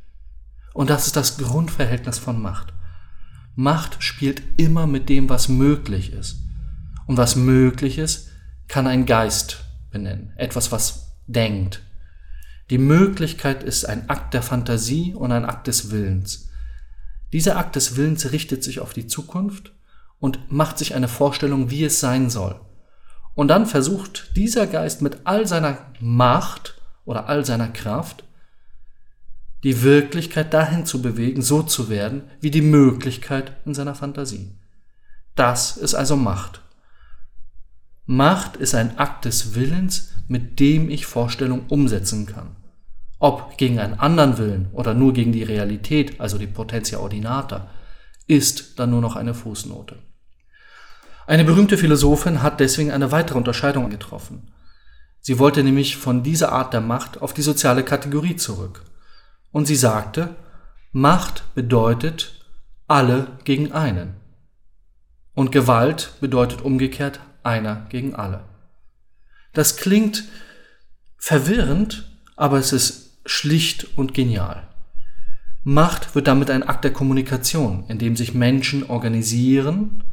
Und 0.74 0.90
das 0.90 1.08
ist 1.08 1.16
das 1.16 1.38
Grundverhältnis 1.38 2.20
von 2.20 2.42
Macht. 2.42 2.74
Macht 3.56 4.04
spielt 4.04 4.44
immer 4.58 4.88
mit 4.88 5.08
dem, 5.08 5.30
was 5.30 5.48
möglich 5.48 6.12
ist. 6.12 6.42
Und 7.08 7.16
was 7.16 7.38
möglich 7.38 8.00
ist, 8.00 8.32
kann 8.68 8.86
ein 8.86 9.06
Geist 9.06 9.64
benennen, 9.92 10.34
etwas, 10.36 10.74
was 10.74 11.16
denkt. 11.26 11.85
Die 12.70 12.78
Möglichkeit 12.80 13.64
ist 13.64 13.86
ein 13.86 14.10
Akt 14.10 14.34
der 14.34 14.42
Fantasie 14.42 15.14
und 15.14 15.32
ein 15.32 15.46
Akt 15.46 15.68
des 15.68 15.92
Willens. 15.92 16.50
Dieser 17.32 17.58
Akt 17.58 17.76
des 17.76 17.96
Willens 17.96 18.32
richtet 18.32 18.64
sich 18.64 18.80
auf 18.80 18.94
die 18.94 19.08
Zukunft 19.08 19.74
und 20.20 20.52
macht 20.52 20.78
sich 20.78 20.96
eine 20.96 21.08
Vorstellung, 21.08 21.70
wie 21.70 21.84
es 21.84 22.00
sein 22.00 22.30
soll. 22.30 22.60
Und 23.36 23.50
dann 23.50 23.66
versucht 23.66 24.36
dieser 24.36 24.66
Geist 24.66 25.02
mit 25.02 25.20
all 25.26 25.46
seiner 25.46 25.78
Macht 26.00 26.82
oder 27.04 27.28
all 27.28 27.46
seiner 27.46 27.68
Kraft 27.68 28.24
die 29.64 29.84
Wirklichkeit 29.84 30.54
dahin 30.54 30.86
zu 30.86 31.02
bewegen, 31.02 31.42
so 31.42 31.62
zu 31.62 31.90
werden, 31.90 32.24
wie 32.40 32.52
die 32.52 32.62
Möglichkeit 32.62 33.58
in 33.66 33.74
seiner 33.74 33.96
Fantasie. 33.96 34.58
Das 35.36 35.78
ist 35.78 35.96
also 35.96 36.16
Macht. 36.16 36.62
Macht 38.06 38.58
ist 38.58 38.76
ein 38.76 39.00
Akt 39.00 39.26
des 39.26 39.56
Willens, 39.56 40.14
mit 40.28 40.60
dem 40.60 40.90
ich 40.90 41.06
Vorstellungen 41.06 41.66
umsetzen 41.70 42.28
kann. 42.28 42.56
Ob 43.18 43.58
gegen 43.58 43.80
einen 43.80 43.96
anderen 43.96 44.38
Willen 44.38 44.68
oder 44.74 44.94
nur 44.94 45.14
gegen 45.14 45.32
die 45.32 45.44
Realität, 45.44 46.20
also 46.20 46.38
die 46.38 46.48
Potentia 46.48 47.00
Ordinata, 47.00 47.70
ist 48.28 48.78
dann 48.80 48.92
nur 48.92 49.02
noch 49.02 49.16
eine 49.16 49.34
Fußnote. 49.34 49.98
Eine 51.26 51.44
berühmte 51.44 51.78
Philosophin 51.78 52.44
hat 52.44 52.60
deswegen 52.60 52.92
eine 52.92 53.12
weitere 53.12 53.38
Unterscheidung 53.38 53.90
getroffen. 53.90 54.52
Sie 55.22 55.40
wollte 55.40 55.64
nämlich 55.64 55.98
von 55.98 56.22
dieser 56.22 56.52
Art 56.52 56.74
der 56.74 56.82
Macht 56.82 57.22
auf 57.22 57.34
die 57.34 57.42
soziale 57.42 57.84
Kategorie 57.84 58.36
zurück. 58.36 58.84
Und 59.52 59.66
sie 59.66 59.76
sagte, 59.76 60.36
Macht 60.92 61.56
bedeutet 61.56 62.46
alle 62.88 63.40
gegen 63.44 63.72
einen. 63.72 64.18
Und 65.34 65.52
Gewalt 65.52 66.14
bedeutet 66.22 66.62
umgekehrt 66.62 67.20
einer 67.46 67.86
gegen 67.90 68.16
alle. 68.16 68.44
Das 69.54 69.78
klingt 69.78 70.24
verwirrend, 71.18 72.12
aber 72.36 72.58
es 72.58 72.74
ist 72.74 73.20
schlicht 73.26 73.98
und 73.98 74.14
genial. 74.14 74.68
Macht 75.64 76.14
wird 76.14 76.28
damit 76.28 76.52
ein 76.52 76.64
Akt 76.64 76.84
der 76.84 76.94
Kommunikation, 76.94 77.86
in 77.88 77.98
dem 77.98 78.16
sich 78.16 78.34
Menschen 78.34 78.84
organisieren 78.84 80.04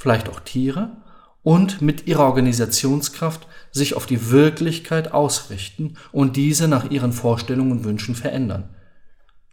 vielleicht 0.00 0.30
auch 0.30 0.40
Tiere, 0.40 0.96
und 1.42 1.80
mit 1.80 2.06
ihrer 2.06 2.24
Organisationskraft 2.24 3.46
sich 3.70 3.94
auf 3.94 4.06
die 4.06 4.30
Wirklichkeit 4.30 5.12
ausrichten 5.12 5.94
und 6.12 6.36
diese 6.36 6.68
nach 6.68 6.90
ihren 6.90 7.12
Vorstellungen 7.12 7.72
und 7.72 7.84
Wünschen 7.84 8.14
verändern. 8.14 8.68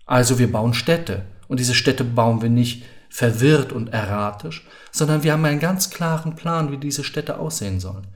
Also 0.05 0.39
wir 0.39 0.51
bauen 0.51 0.73
Städte 0.73 1.25
und 1.47 1.59
diese 1.59 1.75
Städte 1.75 2.03
bauen 2.03 2.41
wir 2.41 2.49
nicht 2.49 2.83
verwirrt 3.09 3.71
und 3.71 3.89
erratisch, 3.89 4.67
sondern 4.91 5.23
wir 5.23 5.33
haben 5.33 5.45
einen 5.45 5.59
ganz 5.59 5.89
klaren 5.89 6.35
Plan, 6.35 6.71
wie 6.71 6.77
diese 6.77 7.03
Städte 7.03 7.39
aussehen 7.39 7.79
sollen. 7.79 8.07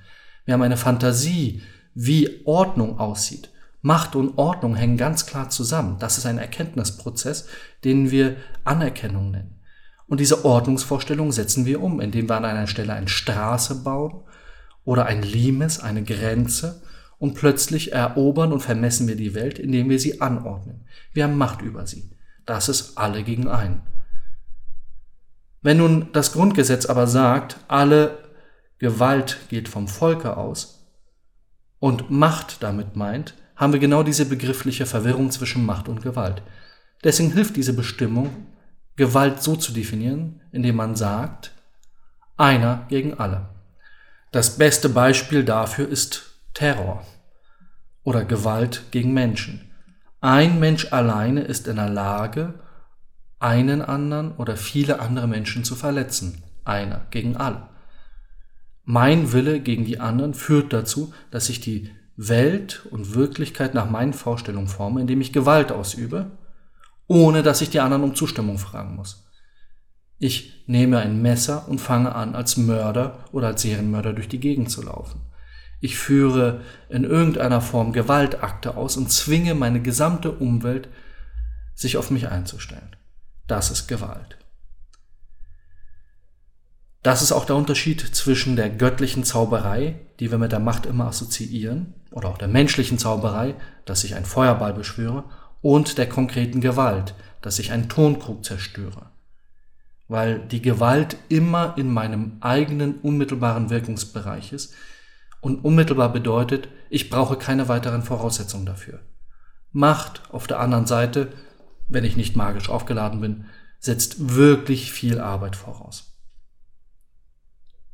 Wir 0.46 0.54
haben 0.54 0.62
eine 0.62 0.78
Fantasie, 0.78 1.62
wie 1.94 2.42
Ordnung 2.46 3.00
aussieht. 3.00 3.50
Macht 3.82 4.16
und 4.16 4.38
Ordnung 4.38 4.76
hängen 4.76 4.98
ganz 4.98 5.26
klar 5.26 5.50
zusammen. 5.50 5.98
Das 6.00 6.18
ist 6.18 6.26
ein 6.26 6.38
Erkenntnisprozess, 6.38 7.48
den 7.84 8.12
wir 8.12 8.36
Anerkennung 8.64 9.32
nennen. 9.32 9.60
Und 10.08 10.20
diese 10.20 10.46
Ordnungsvorstellung 10.46 11.32
setzen 11.32 11.66
wir 11.66 11.82
um, 11.82 12.00
indem 12.00 12.30
wir 12.30 12.36
an 12.36 12.46
einer 12.46 12.68
Stelle 12.68 12.94
eine 12.94 13.08
Straße 13.08 13.84
bauen 13.84 14.22
oder 14.84 15.06
ein 15.06 15.24
Limes, 15.24 15.80
eine 15.80 16.04
Grenze, 16.04 16.82
und 17.18 17.36
plötzlich 17.36 17.94
erobern 17.94 18.52
und 18.52 18.62
vermessen 18.62 19.08
wir 19.08 19.16
die 19.16 19.36
Welt, 19.36 19.60
indem 19.60 19.90
wir 19.92 20.00
sie 20.00 20.22
anordnen. 20.22 20.86
Wir 21.14 21.26
haben 21.26 21.38
Macht 21.38 21.62
über 21.62 21.86
sie. 21.86 22.10
Das 22.48 22.68
ist 22.68 22.98
alle 22.98 23.24
gegen 23.24 23.48
einen. 23.48 23.84
Wenn 25.62 25.78
nun 25.78 26.10
das 26.14 26.34
Grundgesetz 26.34 26.86
aber 26.86 27.08
sagt, 27.08 27.58
alle 27.68 28.18
Gewalt 28.80 29.38
geht 29.50 29.70
vom 29.70 29.88
Volke 29.88 30.38
aus 30.38 30.88
und 31.80 32.10
Macht 32.10 32.64
damit 32.64 32.96
meint, 32.96 33.36
haben 33.56 33.74
wir 33.74 33.80
genau 33.80 34.02
diese 34.02 34.26
begriffliche 34.26 34.88
Verwirrung 34.88 35.30
zwischen 35.30 35.66
Macht 35.66 35.88
und 35.88 36.02
Gewalt. 36.02 36.42
Deswegen 37.04 37.32
hilft 37.32 37.56
diese 37.56 37.74
Bestimmung 37.74 38.48
Gewalt 38.96 39.42
so 39.42 39.56
zu 39.56 39.72
definieren, 39.72 40.42
indem 40.52 40.76
man 40.76 40.96
sagt, 40.96 41.52
einer 42.38 42.86
gegen 42.90 43.14
alle. 43.20 43.50
Das 44.32 44.58
beste 44.58 44.90
Beispiel 44.90 45.44
dafür 45.44 45.88
ist 45.88 46.40
Terror 46.54 47.06
oder 48.04 48.26
Gewalt 48.26 48.84
gegen 48.92 49.14
Menschen. 49.14 49.72
Ein 50.22 50.60
Mensch 50.60 50.92
alleine 50.92 51.42
ist 51.42 51.68
in 51.68 51.76
der 51.76 51.90
Lage, 51.90 52.56
einen 53.42 53.82
anderen 53.82 54.34
oder 54.34 54.58
viele 54.58 55.00
andere 55.00 55.28
Menschen 55.28 55.64
zu 55.64 55.76
verletzen. 55.76 56.44
Einer 56.64 57.08
gegen 57.12 57.38
alle. 57.38 57.70
Mein 58.84 59.32
Wille 59.32 59.60
gegen 59.60 59.86
die 59.86 60.00
anderen 60.00 60.34
führt 60.34 60.74
dazu, 60.74 61.14
dass 61.32 61.50
ich 61.50 61.60
die 61.60 61.90
Welt 62.18 62.86
und 62.92 63.16
Wirklichkeit 63.16 63.74
nach 63.74 63.90
meinen 63.90 64.14
Vorstellungen 64.14 64.68
forme, 64.68 65.02
indem 65.02 65.22
ich 65.22 65.34
Gewalt 65.34 65.72
ausübe 65.72 66.32
ohne 67.12 67.44
dass 67.44 67.60
ich 67.60 67.70
die 67.70 67.82
anderen 67.82 68.04
um 68.04 68.16
Zustimmung 68.16 68.58
fragen 68.58 68.96
muss. 68.96 69.28
Ich 70.18 70.64
nehme 70.66 71.00
ein 71.00 71.22
Messer 71.22 71.68
und 71.68 71.82
fange 71.82 72.16
an, 72.16 72.36
als 72.36 72.56
Mörder 72.56 73.26
oder 73.34 73.48
als 73.48 73.64
Serienmörder 73.64 74.14
durch 74.14 74.30
die 74.30 74.40
Gegend 74.40 74.72
zu 74.72 74.82
laufen. 74.82 75.20
Ich 75.82 75.98
führe 75.98 76.62
in 76.88 77.04
irgendeiner 77.04 77.60
Form 77.60 77.92
Gewaltakte 77.92 78.78
aus 78.78 78.96
und 78.96 79.12
zwinge 79.12 79.56
meine 79.56 79.82
gesamte 79.82 80.32
Umwelt, 80.32 80.88
sich 81.76 81.98
auf 81.98 82.12
mich 82.12 82.30
einzustellen. 82.30 82.96
Das 83.52 83.70
ist 83.70 83.88
Gewalt. 83.88 84.38
Das 87.04 87.22
ist 87.22 87.34
auch 87.34 87.44
der 87.44 87.58
Unterschied 87.58 88.00
zwischen 88.00 88.56
der 88.56 88.70
göttlichen 88.70 89.26
Zauberei, 89.26 90.00
die 90.22 90.32
wir 90.32 90.38
mit 90.38 90.54
der 90.54 90.62
Macht 90.62 90.86
immer 90.86 91.08
assoziieren, 91.08 91.96
oder 92.12 92.30
auch 92.30 92.38
der 92.38 92.48
menschlichen 92.48 92.98
Zauberei, 92.98 93.56
dass 93.84 94.06
ich 94.06 94.16
ein 94.16 94.24
Feuerball 94.24 94.72
beschwöre, 94.74 95.26
und 95.60 95.98
der 95.98 96.08
konkreten 96.08 96.62
Gewalt, 96.62 97.14
dass 97.42 97.60
ich 97.60 97.74
einen 97.74 97.90
Tonkrug 97.90 98.46
zerstöre. 98.46 99.12
Weil 100.08 100.40
die 100.48 100.62
Gewalt 100.62 101.18
immer 101.28 101.74
in 101.78 101.92
meinem 101.92 102.38
eigenen 102.40 103.02
unmittelbaren 103.02 103.70
Wirkungsbereich 103.70 104.54
ist 104.54 104.74
und 105.42 105.66
unmittelbar 105.66 106.14
bedeutet, 106.14 106.70
ich 106.90 107.10
brauche 107.10 107.36
keine 107.36 107.68
weiteren 107.68 108.04
Voraussetzungen 108.04 108.66
dafür. 108.66 109.02
Macht 109.74 110.22
auf 110.32 110.48
der 110.48 110.62
anderen 110.62 110.86
Seite, 110.86 111.34
wenn 111.92 112.04
ich 112.04 112.18
nicht 112.18 112.36
magisch 112.36 112.70
aufgeladen 112.70 113.22
bin, 113.22 113.46
setzt 113.80 114.36
wirklich 114.36 114.92
viel 114.92 115.20
Arbeit 115.20 115.56
voraus. 115.56 116.16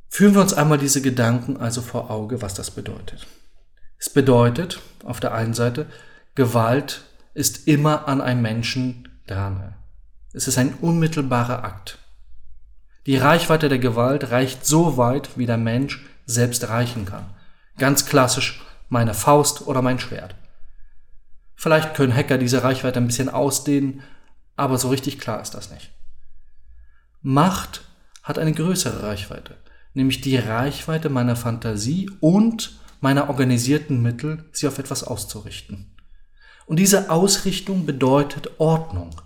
Führen 0.09 0.33
wir 0.33 0.41
uns 0.41 0.53
einmal 0.53 0.77
diese 0.77 1.01
Gedanken 1.01 1.57
also 1.57 1.81
vor 1.81 2.09
Auge, 2.09 2.41
was 2.41 2.53
das 2.53 2.71
bedeutet. 2.71 3.27
Es 3.97 4.09
bedeutet 4.09 4.79
auf 5.03 5.19
der 5.19 5.33
einen 5.33 5.53
Seite, 5.53 5.87
Gewalt 6.35 7.01
ist 7.33 7.67
immer 7.67 8.07
an 8.07 8.21
einem 8.21 8.41
Menschen 8.41 9.09
dran. 9.25 9.75
Es 10.33 10.47
ist 10.47 10.57
ein 10.57 10.75
unmittelbarer 10.75 11.63
Akt. 11.63 11.97
Die 13.05 13.17
Reichweite 13.17 13.69
der 13.69 13.79
Gewalt 13.79 14.31
reicht 14.31 14.65
so 14.65 14.97
weit, 14.97 15.37
wie 15.37 15.45
der 15.45 15.57
Mensch 15.57 16.05
selbst 16.25 16.67
reichen 16.69 17.05
kann. 17.05 17.25
Ganz 17.77 18.05
klassisch 18.05 18.61
meine 18.89 19.13
Faust 19.13 19.67
oder 19.67 19.81
mein 19.81 19.99
Schwert. 19.99 20.35
Vielleicht 21.57 21.95
können 21.95 22.15
Hacker 22.15 22.37
diese 22.37 22.63
Reichweite 22.63 22.99
ein 22.99 23.07
bisschen 23.07 23.29
ausdehnen, 23.29 24.03
aber 24.55 24.77
so 24.77 24.89
richtig 24.89 25.17
klar 25.19 25.41
ist 25.41 25.55
das 25.55 25.71
nicht. 25.71 25.91
Macht 27.23 27.81
hat 28.21 28.37
eine 28.37 28.53
größere 28.53 29.01
Reichweite, 29.01 29.57
nämlich 29.95 30.21
die 30.21 30.37
Reichweite 30.37 31.09
meiner 31.09 31.35
Fantasie 31.35 32.11
und 32.19 32.77
meiner 33.01 33.29
organisierten 33.29 34.01
Mittel, 34.03 34.45
sie 34.51 34.67
auf 34.67 34.77
etwas 34.77 35.03
auszurichten. 35.03 35.95
Und 36.67 36.77
diese 36.77 37.09
Ausrichtung 37.09 37.87
bedeutet 37.87 38.59
Ordnung. 38.59 39.19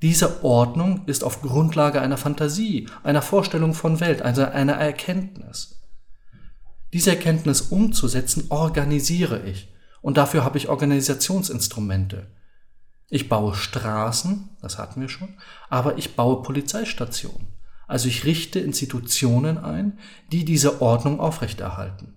Diese 0.00 0.42
Ordnung 0.42 1.02
ist 1.06 1.24
auf 1.24 1.42
Grundlage 1.42 2.00
einer 2.00 2.16
Fantasie, 2.16 2.88
einer 3.02 3.22
Vorstellung 3.22 3.74
von 3.74 4.00
Welt, 4.00 4.22
also 4.22 4.44
einer 4.44 4.74
Erkenntnis. 4.74 5.82
Diese 6.94 7.10
Erkenntnis 7.10 7.60
umzusetzen, 7.60 8.46
organisiere 8.48 9.42
ich. 9.42 9.68
Und 10.02 10.18
dafür 10.18 10.44
habe 10.44 10.58
ich 10.58 10.68
Organisationsinstrumente. 10.68 12.26
Ich 13.08 13.28
baue 13.28 13.54
Straßen, 13.54 14.50
das 14.60 14.78
hatten 14.78 15.00
wir 15.00 15.08
schon, 15.08 15.34
aber 15.70 15.96
ich 15.96 16.16
baue 16.16 16.42
Polizeistationen. 16.42 17.48
Also 17.86 18.08
ich 18.08 18.24
richte 18.24 18.58
Institutionen 18.58 19.58
ein, 19.58 19.98
die 20.30 20.44
diese 20.44 20.82
Ordnung 20.82 21.20
aufrechterhalten. 21.20 22.14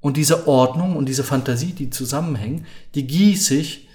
Und 0.00 0.16
diese 0.16 0.48
Ordnung 0.48 0.96
und 0.96 1.06
diese 1.06 1.24
Fantasie, 1.24 1.72
die 1.72 1.90
zusammenhängen, 1.90 2.66
die 2.94 3.06
gieße 3.06 3.54
ich 3.54 3.88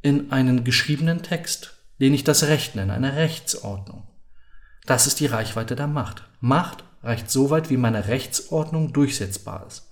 in 0.00 0.32
einen 0.32 0.64
geschriebenen 0.64 1.22
Text, 1.22 1.74
den 2.00 2.14
ich 2.14 2.24
das 2.24 2.44
Recht 2.44 2.74
nenne, 2.74 2.94
eine 2.94 3.14
Rechtsordnung. 3.14 4.08
Das 4.86 5.06
ist 5.06 5.20
die 5.20 5.26
Reichweite 5.26 5.76
der 5.76 5.86
Macht. 5.86 6.24
Macht 6.40 6.82
reicht 7.02 7.30
so 7.30 7.50
weit, 7.50 7.70
wie 7.70 7.76
meine 7.76 8.08
Rechtsordnung 8.08 8.92
durchsetzbar 8.92 9.66
ist. 9.68 9.91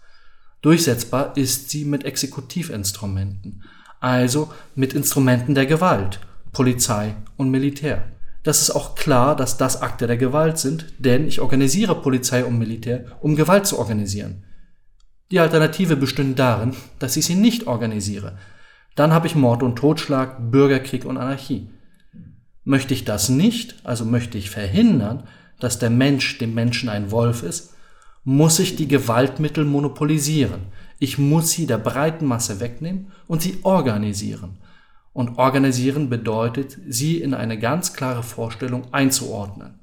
Durchsetzbar 0.63 1.37
ist 1.37 1.71
sie 1.71 1.85
mit 1.85 2.05
Exekutivinstrumenten, 2.05 3.63
also 3.99 4.51
mit 4.75 4.93
Instrumenten 4.93 5.55
der 5.55 5.67
Gewalt, 5.67 6.21
Polizei 6.53 7.15
und 7.37 7.51
Militär. 7.51 8.05
Das 8.43 8.61
ist 8.61 8.71
auch 8.71 8.95
klar, 8.95 9.37
dass 9.37 9.57
das 9.57 9.81
Akte 9.81 10.07
der 10.07 10.17
Gewalt 10.17 10.59
sind, 10.59 10.87
denn 10.99 11.27
ich 11.27 11.41
organisiere 11.41 12.01
Polizei 12.01 12.45
und 12.45 12.59
Militär, 12.59 13.05
um 13.21 13.37
Gewalt 13.37 13.67
zu 13.67 13.79
organisieren. 13.79 14.45
Die 15.31 15.41
Alternative 15.41 15.97
bestünde 15.97 16.35
darin, 16.35 16.75
dass 16.99 17.17
ich 17.17 17.25
sie 17.25 17.37
nicht 17.37 17.67
organisiere. 17.67 18.37
Dann 18.97 19.13
habe 19.13 19.27
ich 19.27 19.35
Mord 19.35 19.63
und 19.63 19.77
Totschlag, 19.77 20.51
Bürgerkrieg 20.51 21.05
und 21.05 21.17
Anarchie. 21.17 21.71
Möchte 22.65 22.93
ich 22.93 23.05
das 23.05 23.29
nicht, 23.29 23.77
also 23.85 24.05
möchte 24.05 24.37
ich 24.37 24.51
verhindern, 24.51 25.27
dass 25.59 25.79
der 25.79 25.91
Mensch 25.91 26.39
dem 26.39 26.55
Menschen 26.55 26.89
ein 26.89 27.11
Wolf 27.11 27.43
ist, 27.43 27.70
muss 28.25 28.59
ich 28.59 28.77
die 28.77 28.89
Gewaltmittel 28.89 29.65
monopolisieren. 29.65 30.67
Ich 30.99 31.19
muss 31.19 31.51
sie 31.51 31.67
der 31.67 31.79
breiten 31.79 32.27
Masse 32.27 32.61
wegnehmen 32.61 33.13
und 33.27 33.43
sie 33.43 33.59
organisieren. 33.63 34.59
Und 35.13 35.39
organisieren 35.39 36.09
bedeutet, 36.09 36.79
sie 36.89 37.21
in 37.21 37.35
eine 37.35 37.59
ganz 37.59 37.95
klare 37.95 38.23
Vorstellung 38.23 38.93
einzuordnen. 38.93 39.81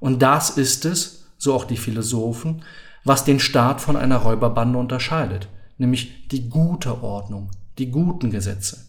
Und 0.00 0.22
das 0.22 0.50
ist 0.50 0.84
es, 0.84 1.26
so 1.36 1.54
auch 1.54 1.64
die 1.64 1.76
Philosophen, 1.76 2.62
was 3.04 3.24
den 3.24 3.40
Staat 3.40 3.80
von 3.80 3.96
einer 3.96 4.18
Räuberbande 4.18 4.78
unterscheidet, 4.78 5.48
nämlich 5.76 6.28
die 6.28 6.48
gute 6.48 7.02
Ordnung, 7.02 7.50
die 7.78 7.90
guten 7.90 8.30
Gesetze. 8.30 8.86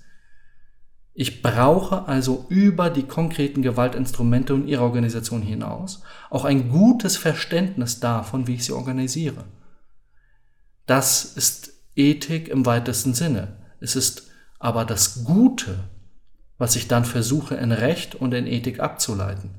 Ich 1.18 1.42
brauche 1.42 2.10
also 2.10 2.46
über 2.50 2.90
die 2.90 3.04
konkreten 3.04 3.62
Gewaltinstrumente 3.62 4.54
und 4.54 4.68
ihre 4.68 4.84
Organisation 4.84 5.42
hinaus 5.42 6.04
auch 6.30 6.44
ein 6.44 6.68
gutes 6.68 7.16
Verständnis 7.16 8.02
davon, 8.02 8.48
wie 8.48 8.56
ich 8.56 8.66
sie 8.66 8.74
organisiere. 8.74 9.46
Das 10.86 11.24
ist 11.24 11.72
Ethik 11.96 12.50
im 12.50 12.66
weitesten 12.66 13.14
Sinne. 13.14 13.56
Es 13.80 13.96
ist 13.96 14.30
aber 14.60 14.84
das 14.84 15.24
Gute, 15.24 15.86
was 16.58 16.76
ich 16.76 16.90
dann 16.90 17.06
versuche 17.06 17.56
in 17.56 17.72
Recht 17.72 18.16
und 18.16 18.34
in 18.34 18.46
Ethik 18.46 18.82
abzuleiten. 18.82 19.52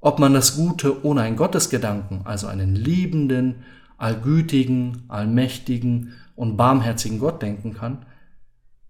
Ob 0.00 0.18
man 0.18 0.34
das 0.34 0.56
Gute 0.56 1.04
ohne 1.04 1.20
einen 1.22 1.36
Gottesgedanken, 1.36 2.22
also 2.24 2.48
einen 2.48 2.74
liebenden, 2.74 3.62
allgütigen, 3.96 5.04
allmächtigen 5.06 6.14
und 6.34 6.56
barmherzigen 6.56 7.20
Gott 7.20 7.42
denken 7.42 7.74
kann, 7.74 8.06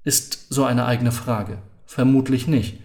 ist 0.03 0.46
so 0.48 0.64
eine 0.64 0.87
eigene 0.87 1.12
Frage. 1.12 1.59
Vermutlich 1.90 2.46
nicht. 2.46 2.79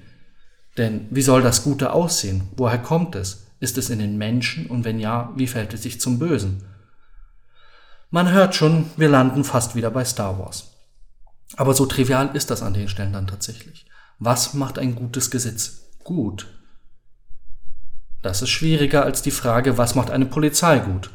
Denn 0.79 1.05
wie 1.11 1.21
soll 1.21 1.43
das 1.43 1.63
Gute 1.63 1.93
aussehen? 1.93 2.49
Woher 2.57 2.79
kommt 2.79 3.13
es? 3.13 3.45
Ist 3.59 3.77
es 3.77 3.91
in 3.91 3.99
den 3.99 4.17
Menschen? 4.17 4.65
Und 4.65 4.83
wenn 4.83 4.99
ja, 4.99 5.31
wie 5.35 5.45
fällt 5.45 5.75
es 5.75 5.83
sich 5.83 6.01
zum 6.01 6.17
Bösen? 6.17 6.63
Man 8.09 8.31
hört 8.31 8.55
schon, 8.55 8.89
wir 8.97 9.07
landen 9.07 9.43
fast 9.43 9.75
wieder 9.75 9.91
bei 9.91 10.03
Star 10.05 10.39
Wars. 10.39 10.71
Aber 11.55 11.75
so 11.75 11.85
trivial 11.85 12.35
ist 12.35 12.49
das 12.49 12.63
an 12.63 12.73
den 12.73 12.89
Stellen 12.89 13.13
dann 13.13 13.27
tatsächlich. 13.27 13.85
Was 14.17 14.55
macht 14.55 14.79
ein 14.79 14.95
gutes 14.95 15.29
Gesetz 15.29 15.81
gut? 16.03 16.47
Das 18.23 18.41
ist 18.41 18.49
schwieriger 18.49 19.03
als 19.03 19.21
die 19.21 19.29
Frage, 19.29 19.77
was 19.77 19.93
macht 19.93 20.09
eine 20.09 20.25
Polizei 20.25 20.79
gut? 20.79 21.11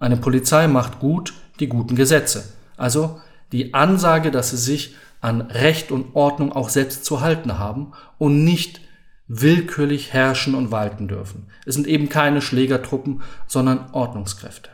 Eine 0.00 0.16
Polizei 0.16 0.66
macht 0.66 0.98
gut 0.98 1.34
die 1.60 1.68
guten 1.68 1.94
Gesetze. 1.94 2.42
Also 2.78 3.20
die 3.54 3.72
Ansage, 3.72 4.32
dass 4.32 4.50
sie 4.50 4.56
sich 4.56 4.96
an 5.20 5.40
Recht 5.40 5.92
und 5.92 6.16
Ordnung 6.16 6.52
auch 6.52 6.68
selbst 6.68 7.04
zu 7.04 7.20
halten 7.20 7.58
haben 7.58 7.92
und 8.18 8.44
nicht 8.44 8.80
willkürlich 9.28 10.12
herrschen 10.12 10.54
und 10.54 10.72
walten 10.72 11.06
dürfen. 11.08 11.46
Es 11.64 11.76
sind 11.76 11.86
eben 11.86 12.08
keine 12.08 12.42
Schlägertruppen, 12.42 13.22
sondern 13.46 13.90
Ordnungskräfte. 13.92 14.70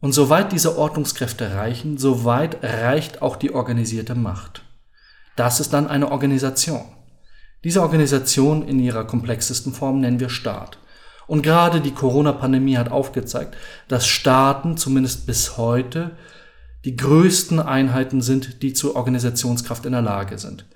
Und 0.00 0.12
soweit 0.12 0.52
diese 0.52 0.76
Ordnungskräfte 0.76 1.54
reichen, 1.54 1.96
soweit 1.96 2.62
reicht 2.62 3.22
auch 3.22 3.36
die 3.36 3.52
organisierte 3.52 4.14
Macht. 4.14 4.62
Das 5.34 5.58
ist 5.58 5.72
dann 5.72 5.88
eine 5.88 6.12
Organisation. 6.12 6.84
Diese 7.64 7.80
Organisation 7.80 8.68
in 8.68 8.78
ihrer 8.78 9.04
komplexesten 9.04 9.72
Form 9.72 10.00
nennen 10.00 10.20
wir 10.20 10.28
Staat. 10.28 10.78
Und 11.26 11.42
gerade 11.42 11.80
die 11.80 11.94
Corona-Pandemie 11.94 12.76
hat 12.76 12.92
aufgezeigt, 12.92 13.56
dass 13.88 14.06
Staaten 14.06 14.76
zumindest 14.76 15.26
bis 15.26 15.56
heute 15.56 16.16
die 16.86 16.96
größten 16.96 17.58
Einheiten 17.58 18.22
sind, 18.22 18.62
die 18.62 18.72
zur 18.72 18.94
Organisationskraft 18.94 19.84
in 19.86 19.92
der 19.92 20.02
Lage 20.02 20.38
sind. 20.38 20.66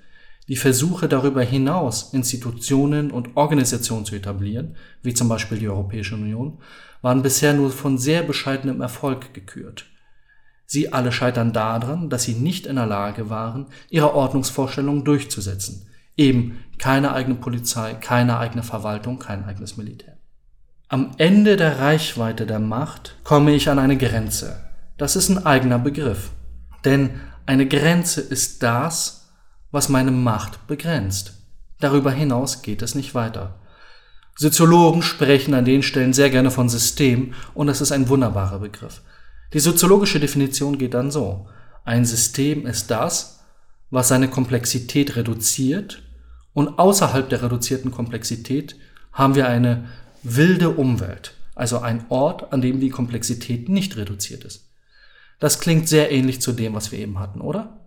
Die 0.49 0.57
Versuche 0.57 1.07
darüber 1.07 1.41
hinaus, 1.41 2.13
Institutionen 2.13 3.11
und 3.11 3.37
Organisationen 3.37 4.03
zu 4.03 4.15
etablieren, 4.15 4.75
wie 5.01 5.13
zum 5.13 5.29
Beispiel 5.29 5.57
die 5.57 5.69
Europäische 5.69 6.15
Union, 6.15 6.59
waren 7.01 7.21
bisher 7.21 7.53
nur 7.53 7.71
von 7.71 7.97
sehr 7.97 8.23
bescheidenem 8.23 8.81
Erfolg 8.81 9.33
gekürt. 9.33 9.85
Sie 10.65 10.91
alle 10.91 11.13
scheitern 11.13 11.53
daran, 11.53 12.09
dass 12.09 12.23
sie 12.23 12.33
nicht 12.33 12.65
in 12.65 12.75
der 12.75 12.87
Lage 12.87 13.29
waren, 13.29 13.67
ihre 13.89 14.13
Ordnungsvorstellungen 14.13 15.05
durchzusetzen. 15.05 15.87
Eben 16.17 16.57
keine 16.77 17.13
eigene 17.13 17.35
Polizei, 17.35 17.93
keine 17.93 18.37
eigene 18.37 18.63
Verwaltung, 18.63 19.17
kein 19.17 19.45
eigenes 19.45 19.77
Militär. 19.77 20.17
Am 20.89 21.11
Ende 21.17 21.55
der 21.55 21.79
Reichweite 21.79 22.45
der 22.45 22.59
Macht 22.59 23.15
komme 23.23 23.55
ich 23.55 23.69
an 23.69 23.79
eine 23.79 23.95
Grenze. 23.97 24.70
Das 25.01 25.15
ist 25.15 25.29
ein 25.29 25.47
eigener 25.47 25.79
Begriff. 25.79 26.29
Denn 26.85 27.09
eine 27.47 27.67
Grenze 27.67 28.21
ist 28.21 28.61
das, 28.61 29.31
was 29.71 29.89
meine 29.89 30.11
Macht 30.11 30.67
begrenzt. 30.67 31.41
Darüber 31.79 32.11
hinaus 32.11 32.61
geht 32.61 32.83
es 32.83 32.93
nicht 32.93 33.15
weiter. 33.15 33.59
Soziologen 34.35 35.01
sprechen 35.01 35.55
an 35.55 35.65
den 35.65 35.81
Stellen 35.81 36.13
sehr 36.13 36.29
gerne 36.29 36.51
von 36.51 36.69
System 36.69 37.33
und 37.55 37.65
das 37.65 37.81
ist 37.81 37.91
ein 37.91 38.09
wunderbarer 38.09 38.59
Begriff. 38.59 39.01
Die 39.53 39.59
soziologische 39.59 40.19
Definition 40.19 40.77
geht 40.77 40.93
dann 40.93 41.09
so. 41.09 41.49
Ein 41.83 42.05
System 42.05 42.67
ist 42.67 42.91
das, 42.91 43.39
was 43.89 44.07
seine 44.07 44.27
Komplexität 44.27 45.15
reduziert 45.15 46.03
und 46.53 46.77
außerhalb 46.77 47.27
der 47.27 47.41
reduzierten 47.41 47.89
Komplexität 47.89 48.75
haben 49.13 49.33
wir 49.33 49.47
eine 49.47 49.85
wilde 50.21 50.69
Umwelt, 50.69 51.33
also 51.55 51.79
ein 51.79 52.05
Ort, 52.09 52.53
an 52.53 52.61
dem 52.61 52.79
die 52.79 52.91
Komplexität 52.91 53.67
nicht 53.67 53.97
reduziert 53.97 54.43
ist. 54.43 54.70
Das 55.41 55.59
klingt 55.59 55.89
sehr 55.89 56.11
ähnlich 56.11 56.39
zu 56.39 56.51
dem, 56.51 56.75
was 56.75 56.91
wir 56.91 56.99
eben 56.99 57.19
hatten, 57.19 57.41
oder? 57.41 57.79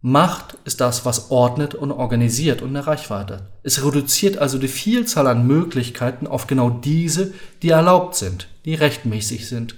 Macht 0.00 0.56
ist 0.64 0.80
das, 0.80 1.04
was 1.04 1.30
ordnet 1.30 1.74
und 1.74 1.92
organisiert 1.92 2.62
und 2.62 2.70
eine 2.70 2.86
Reichweite. 2.86 3.50
Es 3.62 3.84
reduziert 3.84 4.38
also 4.38 4.56
die 4.56 4.68
Vielzahl 4.68 5.26
an 5.26 5.46
Möglichkeiten 5.46 6.26
auf 6.26 6.46
genau 6.46 6.70
diese, 6.70 7.34
die 7.60 7.68
erlaubt 7.68 8.16
sind, 8.16 8.48
die 8.64 8.74
rechtmäßig 8.74 9.48
sind. 9.48 9.76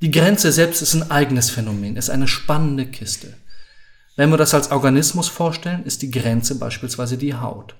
Die 0.00 0.10
Grenze 0.10 0.52
selbst 0.52 0.80
ist 0.80 0.94
ein 0.94 1.10
eigenes 1.10 1.50
Phänomen, 1.50 1.96
ist 1.96 2.08
eine 2.08 2.26
spannende 2.26 2.86
Kiste. 2.86 3.34
Wenn 4.16 4.30
wir 4.30 4.38
das 4.38 4.54
als 4.54 4.70
Organismus 4.70 5.28
vorstellen, 5.28 5.84
ist 5.84 6.00
die 6.00 6.10
Grenze 6.10 6.54
beispielsweise 6.54 7.18
die 7.18 7.34
Haut. 7.34 7.74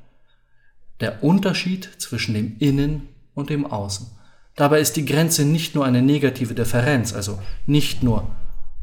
Der 1.00 1.24
Unterschied 1.24 1.88
zwischen 1.96 2.34
dem 2.34 2.56
Innen 2.58 3.08
und 3.32 3.48
dem 3.48 3.64
Außen. 3.64 4.08
Dabei 4.56 4.80
ist 4.80 4.96
die 4.96 5.06
Grenze 5.06 5.46
nicht 5.46 5.74
nur 5.74 5.86
eine 5.86 6.02
negative 6.02 6.54
Differenz, 6.54 7.14
also 7.14 7.38
nicht 7.64 8.02
nur 8.02 8.30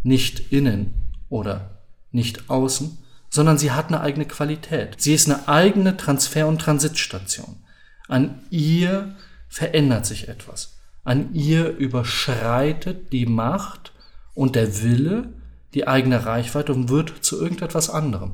nicht 0.03 0.51
innen 0.51 0.93
oder 1.29 1.79
nicht 2.11 2.49
außen, 2.49 2.97
sondern 3.29 3.57
sie 3.57 3.71
hat 3.71 3.87
eine 3.87 4.01
eigene 4.01 4.25
Qualität. 4.25 4.95
Sie 4.97 5.13
ist 5.13 5.29
eine 5.29 5.47
eigene 5.47 5.97
Transfer- 5.97 6.47
und 6.47 6.59
Transitstation. 6.59 7.57
An 8.07 8.39
ihr 8.49 9.15
verändert 9.47 10.05
sich 10.05 10.27
etwas. 10.27 10.79
An 11.03 11.33
ihr 11.33 11.69
überschreitet 11.77 13.13
die 13.13 13.25
Macht 13.25 13.93
und 14.33 14.55
der 14.55 14.81
Wille 14.81 15.33
die 15.73 15.87
eigene 15.87 16.25
Reichweite 16.25 16.73
und 16.73 16.89
wird 16.89 17.23
zu 17.23 17.39
irgendetwas 17.39 17.89
anderem. 17.89 18.33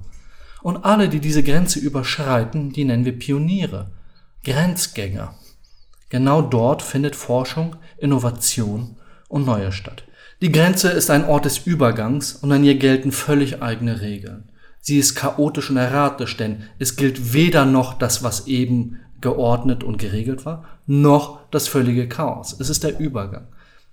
Und 0.61 0.83
alle, 0.85 1.09
die 1.09 1.19
diese 1.19 1.43
Grenze 1.43 1.79
überschreiten, 1.79 2.71
die 2.71 2.85
nennen 2.85 3.05
wir 3.05 3.19
Pioniere, 3.19 3.91
Grenzgänger. 4.43 5.35
Genau 6.09 6.41
dort 6.41 6.81
findet 6.81 7.15
Forschung, 7.15 7.75
Innovation 7.97 8.97
und 9.27 9.45
Neue 9.45 9.71
statt. 9.71 10.03
Die 10.41 10.51
Grenze 10.51 10.89
ist 10.89 11.09
ein 11.09 11.25
Ort 11.25 11.45
des 11.45 11.59
Übergangs 11.59 12.33
und 12.33 12.51
an 12.51 12.63
ihr 12.63 12.75
gelten 12.75 13.11
völlig 13.13 13.61
eigene 13.61 14.01
Regeln. 14.01 14.49
Sie 14.81 14.99
ist 14.99 15.15
chaotisch 15.15 15.69
und 15.69 15.77
erratisch, 15.77 16.35
denn 16.35 16.63
es 16.77 16.97
gilt 16.97 17.33
weder 17.33 17.65
noch 17.65 17.97
das, 17.97 18.21
was 18.21 18.47
eben 18.47 18.99
geordnet 19.21 19.83
und 19.83 19.97
geregelt 19.97 20.45
war, 20.45 20.65
noch 20.85 21.49
das 21.51 21.67
völlige 21.67 22.07
Chaos. 22.07 22.59
Es 22.59 22.69
ist 22.69 22.83
der 22.83 22.99
Übergang. 22.99 23.47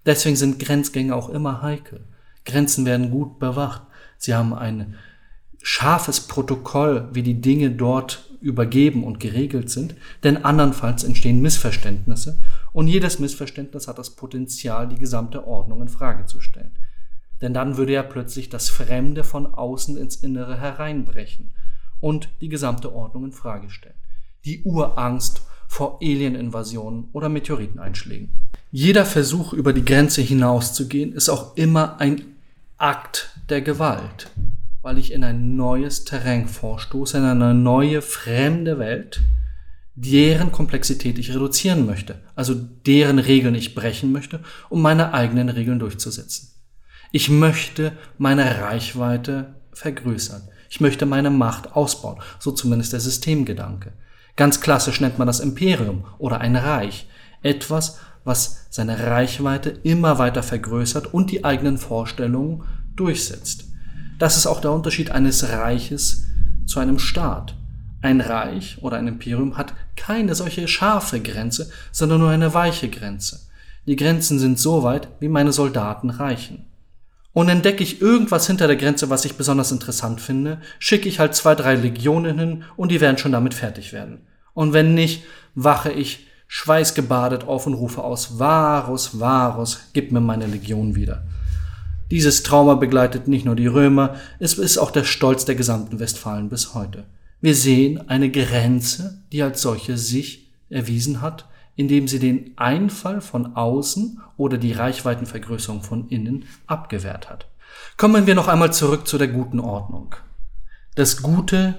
Deswegen 0.04 0.36
sind 0.36 0.58
Grenzgänge 0.58 1.14
auch 1.14 1.28
immer 1.28 1.62
heikel. 1.62 2.04
Grenzen 2.44 2.84
werden 2.84 3.10
gut 3.10 3.38
bewacht. 3.38 3.82
Sie 4.18 4.34
haben 4.34 4.52
ein 4.52 4.96
scharfes 5.62 6.20
Protokoll, 6.22 7.08
wie 7.12 7.22
die 7.22 7.40
Dinge 7.40 7.70
dort 7.70 8.28
übergeben 8.40 9.04
und 9.04 9.20
geregelt 9.20 9.70
sind, 9.70 9.94
denn 10.24 10.44
andernfalls 10.44 11.04
entstehen 11.04 11.40
Missverständnisse 11.40 12.38
und 12.72 12.88
jedes 12.88 13.18
Missverständnis 13.18 13.88
hat 13.88 13.98
das 13.98 14.10
Potenzial, 14.10 14.88
die 14.88 14.98
gesamte 14.98 15.46
Ordnung 15.46 15.82
in 15.82 15.88
Frage 15.88 16.26
zu 16.26 16.40
stellen. 16.40 16.72
Denn 17.40 17.54
dann 17.54 17.76
würde 17.76 17.92
ja 17.92 18.02
plötzlich 18.02 18.48
das 18.48 18.70
Fremde 18.70 19.24
von 19.24 19.46
außen 19.46 19.96
ins 19.96 20.16
Innere 20.16 20.58
hereinbrechen 20.58 21.54
und 22.00 22.28
die 22.40 22.48
gesamte 22.48 22.94
Ordnung 22.94 23.24
in 23.24 23.32
Frage 23.32 23.70
stellen. 23.70 23.96
Die 24.44 24.62
Urangst 24.62 25.42
vor 25.68 25.98
Alieninvasionen 26.00 27.08
oder 27.12 27.28
Meteoriteneinschlägen. 27.28 28.28
Jeder 28.70 29.04
Versuch, 29.04 29.52
über 29.52 29.72
die 29.72 29.84
Grenze 29.84 30.22
hinauszugehen, 30.22 31.12
ist 31.12 31.28
auch 31.28 31.56
immer 31.56 32.00
ein 32.00 32.22
Akt 32.78 33.38
der 33.48 33.60
Gewalt 33.60 34.30
weil 34.82 34.98
ich 34.98 35.12
in 35.12 35.24
ein 35.24 35.56
neues 35.56 36.04
Terrain 36.04 36.48
vorstoße, 36.48 37.16
in 37.16 37.24
eine 37.24 37.54
neue 37.54 38.02
fremde 38.02 38.78
Welt, 38.78 39.20
deren 39.94 40.52
Komplexität 40.52 41.18
ich 41.18 41.34
reduzieren 41.34 41.86
möchte, 41.86 42.20
also 42.34 42.54
deren 42.54 43.18
Regeln 43.18 43.54
ich 43.54 43.74
brechen 43.74 44.12
möchte, 44.12 44.40
um 44.68 44.80
meine 44.80 45.12
eigenen 45.12 45.48
Regeln 45.48 45.78
durchzusetzen. 45.78 46.48
Ich 47.10 47.28
möchte 47.28 47.92
meine 48.16 48.62
Reichweite 48.62 49.54
vergrößern. 49.72 50.48
Ich 50.70 50.80
möchte 50.80 51.04
meine 51.04 51.30
Macht 51.30 51.76
ausbauen, 51.76 52.22
so 52.38 52.52
zumindest 52.52 52.94
der 52.94 53.00
Systemgedanke. 53.00 53.92
Ganz 54.36 54.62
klassisch 54.62 55.00
nennt 55.02 55.18
man 55.18 55.26
das 55.26 55.40
Imperium 55.40 56.06
oder 56.16 56.40
ein 56.40 56.56
Reich. 56.56 57.06
Etwas, 57.42 57.98
was 58.24 58.66
seine 58.70 58.98
Reichweite 58.98 59.68
immer 59.82 60.18
weiter 60.18 60.42
vergrößert 60.42 61.12
und 61.12 61.30
die 61.30 61.44
eigenen 61.44 61.76
Vorstellungen 61.76 62.64
durchsetzt. 62.96 63.66
Das 64.18 64.38
ist 64.38 64.46
auch 64.46 64.60
der 64.60 64.72
Unterschied 64.72 65.10
eines 65.10 65.50
Reiches 65.50 66.28
zu 66.64 66.80
einem 66.80 66.98
Staat. 66.98 67.56
Ein 68.02 68.20
Reich 68.20 68.78
oder 68.82 68.96
ein 68.96 69.06
Imperium 69.06 69.56
hat 69.56 69.74
keine 69.96 70.34
solche 70.34 70.66
scharfe 70.66 71.20
Grenze, 71.20 71.70
sondern 71.92 72.20
nur 72.20 72.30
eine 72.30 72.52
weiche 72.52 72.88
Grenze. 72.88 73.40
Die 73.86 73.96
Grenzen 73.96 74.40
sind 74.40 74.58
so 74.58 74.82
weit, 74.82 75.08
wie 75.20 75.28
meine 75.28 75.52
Soldaten 75.52 76.10
reichen. 76.10 76.64
Und 77.32 77.48
entdecke 77.48 77.82
ich 77.82 78.02
irgendwas 78.02 78.46
hinter 78.46 78.66
der 78.66 78.76
Grenze, 78.76 79.08
was 79.08 79.24
ich 79.24 79.36
besonders 79.36 79.72
interessant 79.72 80.20
finde, 80.20 80.60
schicke 80.78 81.08
ich 81.08 81.18
halt 81.18 81.34
zwei, 81.34 81.54
drei 81.54 81.76
Legionen 81.76 82.38
hin 82.38 82.64
und 82.76 82.90
die 82.90 83.00
werden 83.00 83.18
schon 83.18 83.32
damit 83.32 83.54
fertig 83.54 83.92
werden. 83.92 84.26
Und 84.52 84.72
wenn 84.72 84.94
nicht, 84.94 85.22
wache 85.54 85.90
ich 85.90 86.26
schweißgebadet 86.48 87.44
auf 87.44 87.66
und 87.66 87.74
rufe 87.74 88.04
aus, 88.04 88.38
Varus, 88.38 89.18
Varus, 89.18 89.80
gib 89.94 90.12
mir 90.12 90.20
meine 90.20 90.46
Legion 90.46 90.94
wieder. 90.94 91.22
Dieses 92.10 92.42
Trauma 92.42 92.74
begleitet 92.74 93.26
nicht 93.26 93.46
nur 93.46 93.56
die 93.56 93.66
Römer, 93.66 94.16
es 94.38 94.58
ist 94.58 94.76
auch 94.76 94.90
der 94.90 95.04
Stolz 95.04 95.46
der 95.46 95.54
gesamten 95.54 95.98
Westfalen 95.98 96.50
bis 96.50 96.74
heute. 96.74 97.04
Wir 97.42 97.56
sehen 97.56 98.08
eine 98.08 98.30
Grenze, 98.30 99.20
die 99.32 99.42
als 99.42 99.62
solche 99.62 99.98
sich 99.98 100.52
erwiesen 100.70 101.20
hat, 101.20 101.48
indem 101.74 102.06
sie 102.06 102.20
den 102.20 102.52
Einfall 102.56 103.20
von 103.20 103.56
außen 103.56 104.20
oder 104.36 104.58
die 104.58 104.70
Reichweitenvergrößerung 104.70 105.82
von 105.82 106.08
innen 106.08 106.44
abgewehrt 106.68 107.28
hat. 107.28 107.48
Kommen 107.96 108.28
wir 108.28 108.36
noch 108.36 108.46
einmal 108.46 108.72
zurück 108.72 109.08
zu 109.08 109.18
der 109.18 109.26
guten 109.26 109.58
Ordnung. 109.58 110.14
Das 110.94 111.20
Gute, 111.20 111.74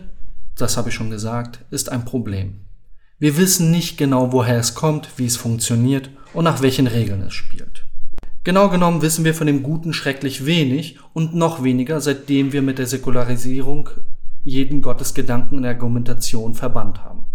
das 0.58 0.76
habe 0.76 0.90
ich 0.90 0.96
schon 0.96 1.10
gesagt, 1.10 1.60
ist 1.72 1.88
ein 1.90 2.04
Problem. 2.04 2.60
Wir 3.18 3.38
wissen 3.38 3.72
nicht 3.72 3.98
genau, 3.98 4.34
woher 4.34 4.60
es 4.60 4.76
kommt, 4.76 5.18
wie 5.18 5.28
es 5.28 5.38
funktioniert 5.38 6.10
und 6.34 6.44
nach 6.44 6.62
welchen 6.62 6.88
Regeln 6.88 7.22
es 7.22 7.36
spielt. 7.36 7.86
Genau 8.44 8.68
genommen 8.68 9.02
wissen 9.02 9.24
wir 9.24 9.34
von 9.34 9.48
dem 9.48 9.64
Guten 9.64 9.94
schrecklich 9.94 10.46
wenig 10.46 11.00
und 11.14 11.34
noch 11.34 11.64
weniger, 11.64 12.02
seitdem 12.02 12.52
wir 12.52 12.62
mit 12.62 12.80
der 12.80 12.88
Säkularisierung 12.88 13.92
jeden 14.44 14.82
Gottesgedanken 14.82 15.58
in 15.58 15.64
der 15.64 15.72
Argumentation 15.72 16.54
verbannt 16.54 17.04
haben. 17.04 17.26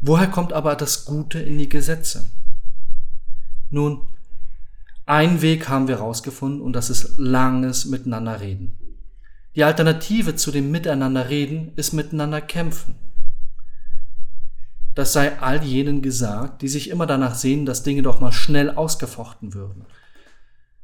Woher 0.00 0.26
kommt 0.26 0.52
aber 0.52 0.74
das 0.74 1.04
Gute 1.04 1.38
in 1.38 1.58
die 1.58 1.68
Gesetze? 1.68 2.28
Nun, 3.70 4.02
ein 5.06 5.42
Weg 5.42 5.68
haben 5.68 5.88
wir 5.88 5.98
herausgefunden 5.98 6.60
und 6.60 6.72
das 6.74 6.90
ist 6.90 7.18
langes 7.18 7.86
Miteinander 7.86 8.40
reden. 8.40 8.76
Die 9.54 9.64
Alternative 9.64 10.34
zu 10.34 10.50
dem 10.50 10.70
Miteinander 10.70 11.28
reden 11.28 11.72
ist 11.76 11.92
miteinander 11.92 12.40
kämpfen. 12.40 12.94
Das 14.94 15.12
sei 15.12 15.38
all 15.40 15.62
jenen 15.62 16.02
gesagt, 16.02 16.62
die 16.62 16.68
sich 16.68 16.90
immer 16.90 17.06
danach 17.06 17.34
sehen, 17.34 17.64
dass 17.64 17.82
Dinge 17.82 18.02
doch 18.02 18.20
mal 18.20 18.32
schnell 18.32 18.70
ausgefochten 18.70 19.54
würden. 19.54 19.86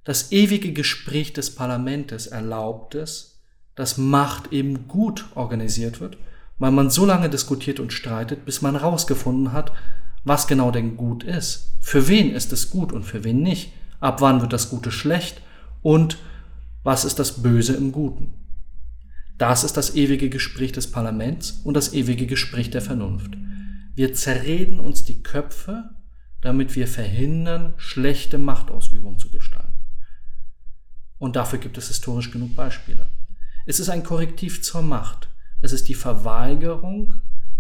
Das 0.09 0.33
ewige 0.33 0.73
Gespräch 0.73 1.35
des 1.35 1.55
Parlamentes 1.55 2.29
erlaubt 2.29 2.95
es, 2.95 3.43
dass 3.75 3.99
Macht 3.99 4.55
eben 4.55 4.89
gut 4.89 5.27
organisiert 5.35 6.01
wird, 6.01 6.17
weil 6.59 6.71
man 6.71 6.89
so 6.89 7.05
lange 7.05 7.29
diskutiert 7.29 7.79
und 7.79 7.93
streitet, 7.93 8.47
bis 8.47 8.63
man 8.63 8.81
herausgefunden 8.81 9.53
hat, 9.53 9.71
was 10.25 10.47
genau 10.47 10.71
denn 10.71 10.97
gut 10.97 11.25
ist. 11.25 11.75
Für 11.79 12.09
wen 12.09 12.31
ist 12.31 12.55
es 12.55 12.71
gut 12.71 12.91
und 12.91 13.03
für 13.03 13.23
wen 13.23 13.43
nicht? 13.43 13.75
Ab 14.01 14.23
wann 14.23 14.41
wird 14.41 14.55
das 14.55 14.71
Gute 14.71 14.91
schlecht? 14.91 15.43
Und 15.83 16.17
was 16.83 17.05
ist 17.05 17.19
das 17.19 17.43
Böse 17.43 17.75
im 17.75 17.93
Guten? 17.93 18.33
Das 19.37 19.63
ist 19.63 19.77
das 19.77 19.95
ewige 19.95 20.31
Gespräch 20.31 20.73
des 20.73 20.91
Parlaments 20.91 21.61
und 21.65 21.75
das 21.75 21.93
ewige 21.93 22.27
Gespräch 22.27 22.71
der 22.71 22.81
Vernunft. 22.81 23.37
Wir 23.95 24.15
zerreden 24.15 24.81
uns 24.81 25.05
die 25.05 25.23
Köpfe, 25.23 25.91
damit 26.41 26.77
wir 26.77 26.89
verhindern, 26.89 27.75
schlechte 27.77 28.39
Machtausübung 28.39 29.19
zu 29.19 29.31
gestalten. 29.31 29.68
Und 31.19 31.37
dafür 31.37 31.59
gibt 31.59 31.79
es 31.79 31.89
historisch 31.89 32.31
genug 32.31 32.55
Beispiele. 32.55 33.07
Es 33.67 33.81
ist 33.81 33.89
ein 33.89 34.03
Korrektiv 34.05 34.63
zur 34.63 34.83
Macht. 34.83 35.29
Es 35.61 35.73
ist 35.73 35.89
die 35.89 35.95
Verweigerung 35.95 37.15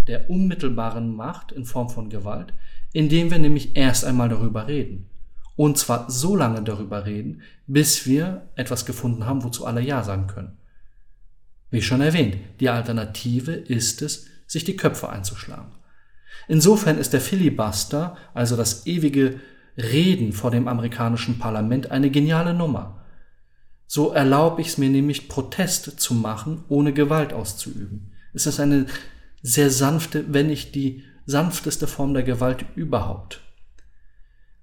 der 0.06 0.30
unmittelbaren 0.30 1.14
Macht 1.14 1.52
in 1.52 1.64
Form 1.64 1.90
von 1.90 2.08
Gewalt, 2.08 2.54
indem 2.92 3.30
wir 3.30 3.38
nämlich 3.38 3.76
erst 3.76 4.04
einmal 4.04 4.28
darüber 4.28 4.66
reden. 4.66 5.10
Und 5.56 5.76
zwar 5.76 6.10
so 6.10 6.36
lange 6.36 6.62
darüber 6.62 7.04
reden, 7.04 7.42
bis 7.66 8.06
wir 8.06 8.48
etwas 8.54 8.86
gefunden 8.86 9.26
haben, 9.26 9.42
wozu 9.42 9.66
alle 9.66 9.80
Ja 9.80 10.02
sagen 10.02 10.28
können. 10.28 10.56
Wie 11.70 11.82
schon 11.82 12.00
erwähnt, 12.00 12.36
die 12.60 12.70
Alternative 12.70 13.52
ist 13.52 14.00
es, 14.00 14.26
sich 14.46 14.64
die 14.64 14.76
Köpfe 14.76 15.10
einzuschlagen. 15.10 15.72
Insofern 16.46 16.96
ist 16.96 17.12
der 17.12 17.20
Filibuster, 17.20 18.16
also 18.32 18.56
das 18.56 18.86
ewige 18.86 19.40
Reden 19.76 20.32
vor 20.32 20.50
dem 20.50 20.66
amerikanischen 20.66 21.38
Parlament, 21.38 21.90
eine 21.90 22.10
geniale 22.10 22.54
Nummer. 22.54 22.97
So 23.90 24.12
erlaube 24.12 24.60
ich 24.60 24.68
es 24.68 24.78
mir 24.78 24.90
nämlich, 24.90 25.28
Protest 25.28 25.98
zu 25.98 26.14
machen, 26.14 26.62
ohne 26.68 26.92
Gewalt 26.92 27.32
auszuüben. 27.32 28.12
Es 28.34 28.46
ist 28.46 28.60
eine 28.60 28.86
sehr 29.42 29.70
sanfte, 29.70 30.26
wenn 30.28 30.48
nicht 30.48 30.74
die 30.74 31.04
sanfteste 31.24 31.86
Form 31.86 32.12
der 32.12 32.22
Gewalt 32.22 32.66
überhaupt. 32.76 33.40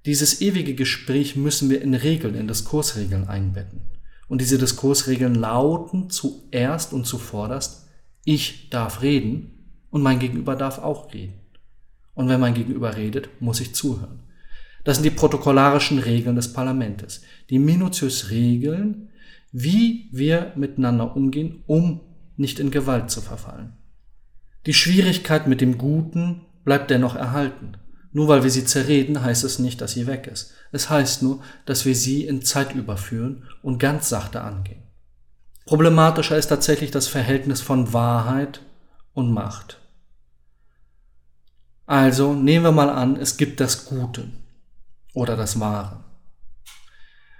Dieses 0.05 0.41
ewige 0.41 0.75
Gespräch 0.75 1.35
müssen 1.35 1.71
wir 1.71 1.81
in 1.81 1.95
Regeln, 1.95 2.35
in 2.35 2.47
Diskursregeln 2.47 3.27
einbetten. 3.27 3.81
Und 4.27 4.41
diese 4.41 4.59
Diskursregeln 4.59 5.33
lauten 5.33 6.11
zuerst 6.11 6.93
und 6.93 7.05
zuvorderst, 7.05 7.88
ich 8.23 8.69
darf 8.69 9.01
reden 9.01 9.81
und 9.89 10.03
mein 10.03 10.19
Gegenüber 10.19 10.55
darf 10.55 10.77
auch 10.77 11.11
reden. 11.13 11.39
Und 12.13 12.29
wenn 12.29 12.39
mein 12.39 12.53
Gegenüber 12.53 12.95
redet, 12.95 13.41
muss 13.41 13.59
ich 13.59 13.73
zuhören. 13.73 14.19
Das 14.83 14.97
sind 14.97 15.03
die 15.03 15.09
protokollarischen 15.09 15.97
Regeln 15.97 16.35
des 16.35 16.53
Parlaments, 16.53 17.21
die 17.49 17.57
minutiös 17.57 18.29
regeln, 18.29 19.09
wie 19.57 20.09
wir 20.11 20.51
miteinander 20.57 21.15
umgehen, 21.15 21.63
um 21.65 22.01
nicht 22.35 22.59
in 22.59 22.71
Gewalt 22.71 23.09
zu 23.09 23.21
verfallen. 23.21 23.77
Die 24.65 24.73
Schwierigkeit 24.73 25.47
mit 25.47 25.61
dem 25.61 25.77
Guten 25.77 26.41
bleibt 26.65 26.91
dennoch 26.91 27.15
erhalten. 27.15 27.77
Nur 28.11 28.27
weil 28.27 28.43
wir 28.43 28.49
sie 28.49 28.65
zerreden, 28.65 29.23
heißt 29.23 29.45
es 29.45 29.59
nicht, 29.59 29.79
dass 29.79 29.93
sie 29.93 30.07
weg 30.07 30.27
ist. 30.27 30.51
Es 30.73 30.89
heißt 30.89 31.23
nur, 31.23 31.41
dass 31.65 31.85
wir 31.85 31.95
sie 31.95 32.25
in 32.25 32.41
Zeit 32.41 32.75
überführen 32.75 33.43
und 33.61 33.77
ganz 33.77 34.09
sachte 34.09 34.41
angehen. 34.41 34.83
Problematischer 35.65 36.37
ist 36.37 36.47
tatsächlich 36.47 36.91
das 36.91 37.07
Verhältnis 37.07 37.61
von 37.61 37.93
Wahrheit 37.93 38.59
und 39.13 39.31
Macht. 39.31 39.79
Also 41.85 42.33
nehmen 42.33 42.65
wir 42.65 42.71
mal 42.73 42.89
an, 42.89 43.15
es 43.15 43.37
gibt 43.37 43.61
das 43.61 43.85
Gute 43.85 44.27
oder 45.13 45.37
das 45.37 45.61
Wahre. 45.61 46.03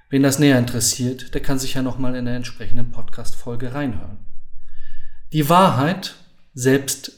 Wen 0.10 0.24
das 0.24 0.40
näher 0.40 0.60
interessiert, 0.60 1.34
der 1.34 1.42
kann 1.42 1.60
sich 1.60 1.74
ja 1.74 1.82
nochmal 1.82 2.16
in 2.16 2.26
der 2.26 2.36
entsprechenden 2.36 2.92
Podcast-Folge 2.92 3.74
reinhören. 3.74 4.20
Die 5.34 5.50
Wahrheit 5.50 6.16
selbst 6.54 7.12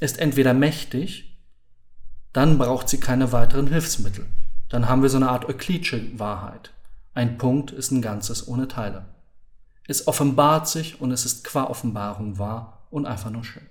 ist 0.00 0.18
entweder 0.18 0.52
mächtig 0.52 1.26
dann 2.36 2.58
braucht 2.58 2.90
sie 2.90 3.00
keine 3.00 3.32
weiteren 3.32 3.66
Hilfsmittel. 3.66 4.26
Dann 4.68 4.90
haben 4.90 5.00
wir 5.00 5.08
so 5.08 5.16
eine 5.16 5.30
Art 5.30 5.48
Euklidische 5.48 6.18
Wahrheit. 6.18 6.70
Ein 7.14 7.38
Punkt 7.38 7.70
ist 7.70 7.92
ein 7.92 8.02
Ganzes 8.02 8.46
ohne 8.46 8.68
Teile. 8.68 9.06
Es 9.88 10.06
offenbart 10.06 10.68
sich 10.68 11.00
und 11.00 11.12
es 11.12 11.24
ist 11.24 11.44
qua 11.44 11.64
Offenbarung 11.64 12.38
wahr 12.38 12.86
und 12.90 13.06
einfach 13.06 13.30
nur 13.30 13.42
schön. 13.42 13.66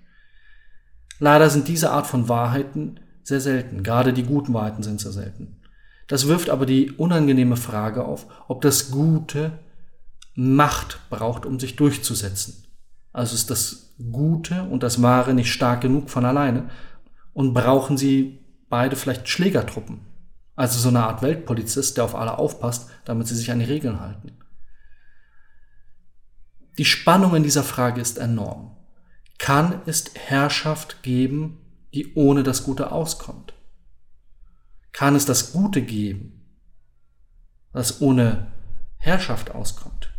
Leider 1.20 1.52
sind 1.52 1.68
diese 1.68 1.92
Art 1.92 2.08
von 2.08 2.28
Wahrheiten 2.28 3.00
sehr 3.22 3.40
selten. 3.40 3.84
Gerade 3.84 4.14
die 4.14 4.24
guten 4.24 4.56
Wahrheiten 4.56 4.82
sind 4.82 5.00
sehr 5.00 5.12
selten. 5.12 5.62
Das 6.08 6.28
wirft 6.28 6.50
aber 6.50 6.66
die 6.66 6.92
unangenehme 6.92 7.58
Frage 7.58 8.06
auf, 8.06 8.28
ob 8.48 8.62
das 8.62 8.92
Gute 8.92 9.60
Macht 10.36 11.00
braucht, 11.10 11.46
um 11.46 11.60
sich 11.60 11.76
durchzusetzen. 11.78 12.66
Also 13.14 13.36
ist 13.36 13.50
das 13.50 13.96
Gute 14.12 14.64
und 14.64 14.84
das 14.84 15.02
Wahre 15.02 15.34
nicht 15.34 15.52
stark 15.52 15.82
genug 15.82 16.10
von 16.10 16.26
alleine 16.26 16.70
und 17.34 17.54
brauchen 17.54 17.98
sie 17.98 18.40
beide 18.70 18.98
vielleicht 18.98 19.30
Schlägertruppen. 19.30 20.02
Also 20.56 20.80
so 20.80 20.90
eine 20.90 21.04
Art 21.04 21.22
Weltpolizist, 21.22 21.98
der 21.98 22.04
auf 22.04 22.16
alle 22.16 22.38
aufpasst, 22.38 22.90
damit 23.06 23.28
sie 23.28 23.36
sich 23.36 23.52
an 23.52 23.60
die 23.60 23.66
Regeln 23.66 24.00
halten. 24.00 24.32
Die 26.78 26.86
Spannung 26.86 27.36
in 27.36 27.44
dieser 27.44 27.64
Frage 27.64 28.02
ist 28.02 28.18
enorm. 28.18 28.76
Kann 29.38 29.82
es 29.86 30.06
Herrschaft 30.14 31.04
geben, 31.04 31.58
die 31.94 32.14
ohne 32.16 32.44
das 32.44 32.64
Gute 32.64 32.92
auskommt? 32.92 33.54
Kann 34.96 35.14
es 35.14 35.26
das 35.26 35.52
Gute 35.52 35.82
geben, 35.82 36.42
das 37.74 38.00
ohne 38.00 38.48
Herrschaft 38.96 39.52
auskommt? 39.52 40.14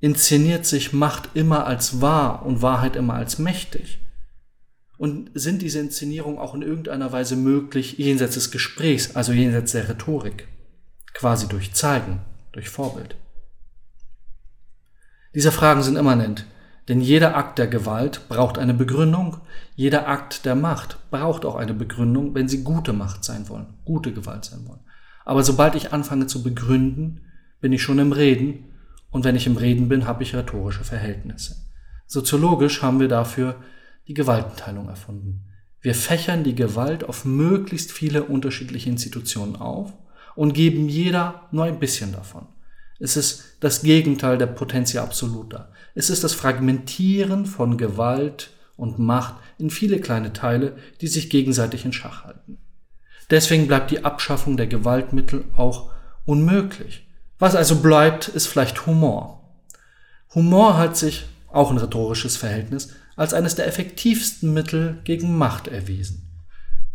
Inszeniert 0.00 0.64
sich 0.64 0.94
Macht 0.94 1.36
immer 1.36 1.66
als 1.66 2.00
wahr 2.00 2.46
und 2.46 2.62
Wahrheit 2.62 2.96
immer 2.96 3.12
als 3.12 3.38
mächtig? 3.38 3.98
Und 4.96 5.32
sind 5.34 5.60
diese 5.60 5.80
Inszenierungen 5.80 6.38
auch 6.38 6.54
in 6.54 6.62
irgendeiner 6.62 7.12
Weise 7.12 7.36
möglich 7.36 7.98
jenseits 7.98 8.34
des 8.34 8.52
Gesprächs, 8.52 9.16
also 9.16 9.34
jenseits 9.34 9.72
der 9.72 9.86
Rhetorik, 9.86 10.48
quasi 11.12 11.46
durch 11.46 11.74
Zeigen, 11.74 12.22
durch 12.52 12.70
Vorbild? 12.70 13.16
Diese 15.34 15.52
Fragen 15.52 15.82
sind 15.82 15.96
immanent, 15.96 16.46
denn 16.88 17.00
jeder 17.00 17.36
Akt 17.36 17.58
der 17.58 17.68
Gewalt 17.68 18.28
braucht 18.28 18.58
eine 18.58 18.74
Begründung, 18.74 19.38
jeder 19.74 20.08
Akt 20.08 20.44
der 20.44 20.54
Macht 20.54 20.98
braucht 21.10 21.44
auch 21.44 21.56
eine 21.56 21.74
Begründung, 21.74 22.34
wenn 22.34 22.48
sie 22.48 22.64
gute 22.64 22.92
Macht 22.92 23.24
sein 23.24 23.48
wollen, 23.48 23.74
gute 23.84 24.12
Gewalt 24.12 24.44
sein 24.44 24.66
wollen. 24.66 24.80
Aber 25.24 25.44
sobald 25.44 25.74
ich 25.74 25.92
anfange 25.92 26.26
zu 26.26 26.42
begründen, 26.42 27.20
bin 27.60 27.72
ich 27.72 27.82
schon 27.82 27.98
im 27.98 28.12
Reden 28.12 28.64
und 29.10 29.24
wenn 29.24 29.36
ich 29.36 29.46
im 29.46 29.56
Reden 29.56 29.88
bin, 29.88 30.06
habe 30.06 30.22
ich 30.22 30.34
rhetorische 30.34 30.84
Verhältnisse. 30.84 31.56
Soziologisch 32.06 32.82
haben 32.82 32.98
wir 33.00 33.08
dafür 33.08 33.56
die 34.08 34.14
Gewaltenteilung 34.14 34.88
erfunden. 34.88 35.44
Wir 35.80 35.94
fächern 35.94 36.44
die 36.44 36.54
Gewalt 36.54 37.04
auf 37.04 37.24
möglichst 37.24 37.92
viele 37.92 38.24
unterschiedliche 38.24 38.90
Institutionen 38.90 39.56
auf 39.56 39.92
und 40.34 40.54
geben 40.54 40.88
jeder 40.88 41.48
nur 41.50 41.64
ein 41.64 41.78
bisschen 41.78 42.12
davon. 42.12 42.46
Es 42.98 43.16
ist 43.16 43.56
das 43.60 43.82
Gegenteil 43.82 44.38
der 44.38 44.46
Potentia 44.46 45.02
Absoluta. 45.02 45.71
Es 45.94 46.10
ist 46.10 46.24
das 46.24 46.34
Fragmentieren 46.34 47.46
von 47.46 47.76
Gewalt 47.76 48.50
und 48.76 48.98
Macht 48.98 49.34
in 49.58 49.70
viele 49.70 50.00
kleine 50.00 50.32
Teile, 50.32 50.76
die 51.00 51.08
sich 51.08 51.30
gegenseitig 51.30 51.84
in 51.84 51.92
Schach 51.92 52.24
halten. 52.24 52.58
Deswegen 53.30 53.66
bleibt 53.66 53.90
die 53.90 54.04
Abschaffung 54.04 54.56
der 54.56 54.66
Gewaltmittel 54.66 55.44
auch 55.56 55.90
unmöglich. 56.24 57.06
Was 57.38 57.54
also 57.54 57.76
bleibt, 57.76 58.28
ist 58.28 58.46
vielleicht 58.46 58.86
Humor. 58.86 59.42
Humor 60.34 60.78
hat 60.78 60.96
sich, 60.96 61.26
auch 61.48 61.70
ein 61.70 61.78
rhetorisches 61.78 62.36
Verhältnis, 62.36 62.94
als 63.16 63.34
eines 63.34 63.54
der 63.54 63.66
effektivsten 63.66 64.54
Mittel 64.54 65.00
gegen 65.04 65.36
Macht 65.36 65.68
erwiesen. 65.68 66.28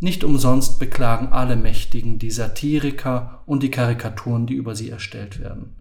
Nicht 0.00 0.24
umsonst 0.24 0.78
beklagen 0.78 1.28
alle 1.28 1.56
Mächtigen 1.56 2.18
die 2.18 2.30
Satiriker 2.30 3.42
und 3.46 3.62
die 3.62 3.70
Karikaturen, 3.70 4.46
die 4.46 4.54
über 4.54 4.74
sie 4.74 4.90
erstellt 4.90 5.40
werden. 5.40 5.76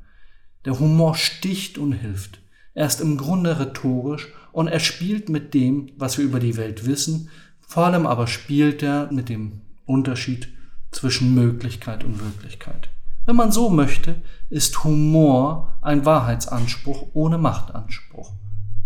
Der 0.66 0.80
Humor 0.80 1.16
sticht 1.16 1.78
und 1.78 1.94
hilft. 1.94 2.40
Er 2.78 2.86
ist 2.86 3.02
im 3.02 3.18
Grunde 3.18 3.60
rhetorisch 3.60 4.28
und 4.52 4.68
er 4.68 4.80
spielt 4.80 5.30
mit 5.30 5.56
dem, 5.56 5.90
was 5.98 6.20
wir 6.20 6.26
über 6.26 6.40
die 6.40 6.58
Welt 6.58 6.86
wissen, 6.86 7.30
vor 7.60 7.88
allem 7.88 8.06
aber 8.06 8.28
spielt 8.28 8.84
er 8.84 9.12
mit 9.12 9.30
dem 9.30 9.62
Unterschied 9.88 10.50
zwischen 10.92 11.34
Möglichkeit 11.34 12.04
und 12.04 12.24
Wirklichkeit. 12.24 12.90
Wenn 13.26 13.36
man 13.36 13.52
so 13.52 13.72
möchte, 13.72 14.22
ist 14.52 14.84
Humor 14.84 15.74
ein 15.82 16.06
Wahrheitsanspruch 16.06 17.08
ohne 17.14 17.40
Machtanspruch. 17.40 18.34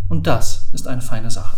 Und 0.08 0.26
das 0.26 0.70
ist 0.72 0.88
eine 0.88 1.02
feine 1.02 1.30
Sache. 1.30 1.58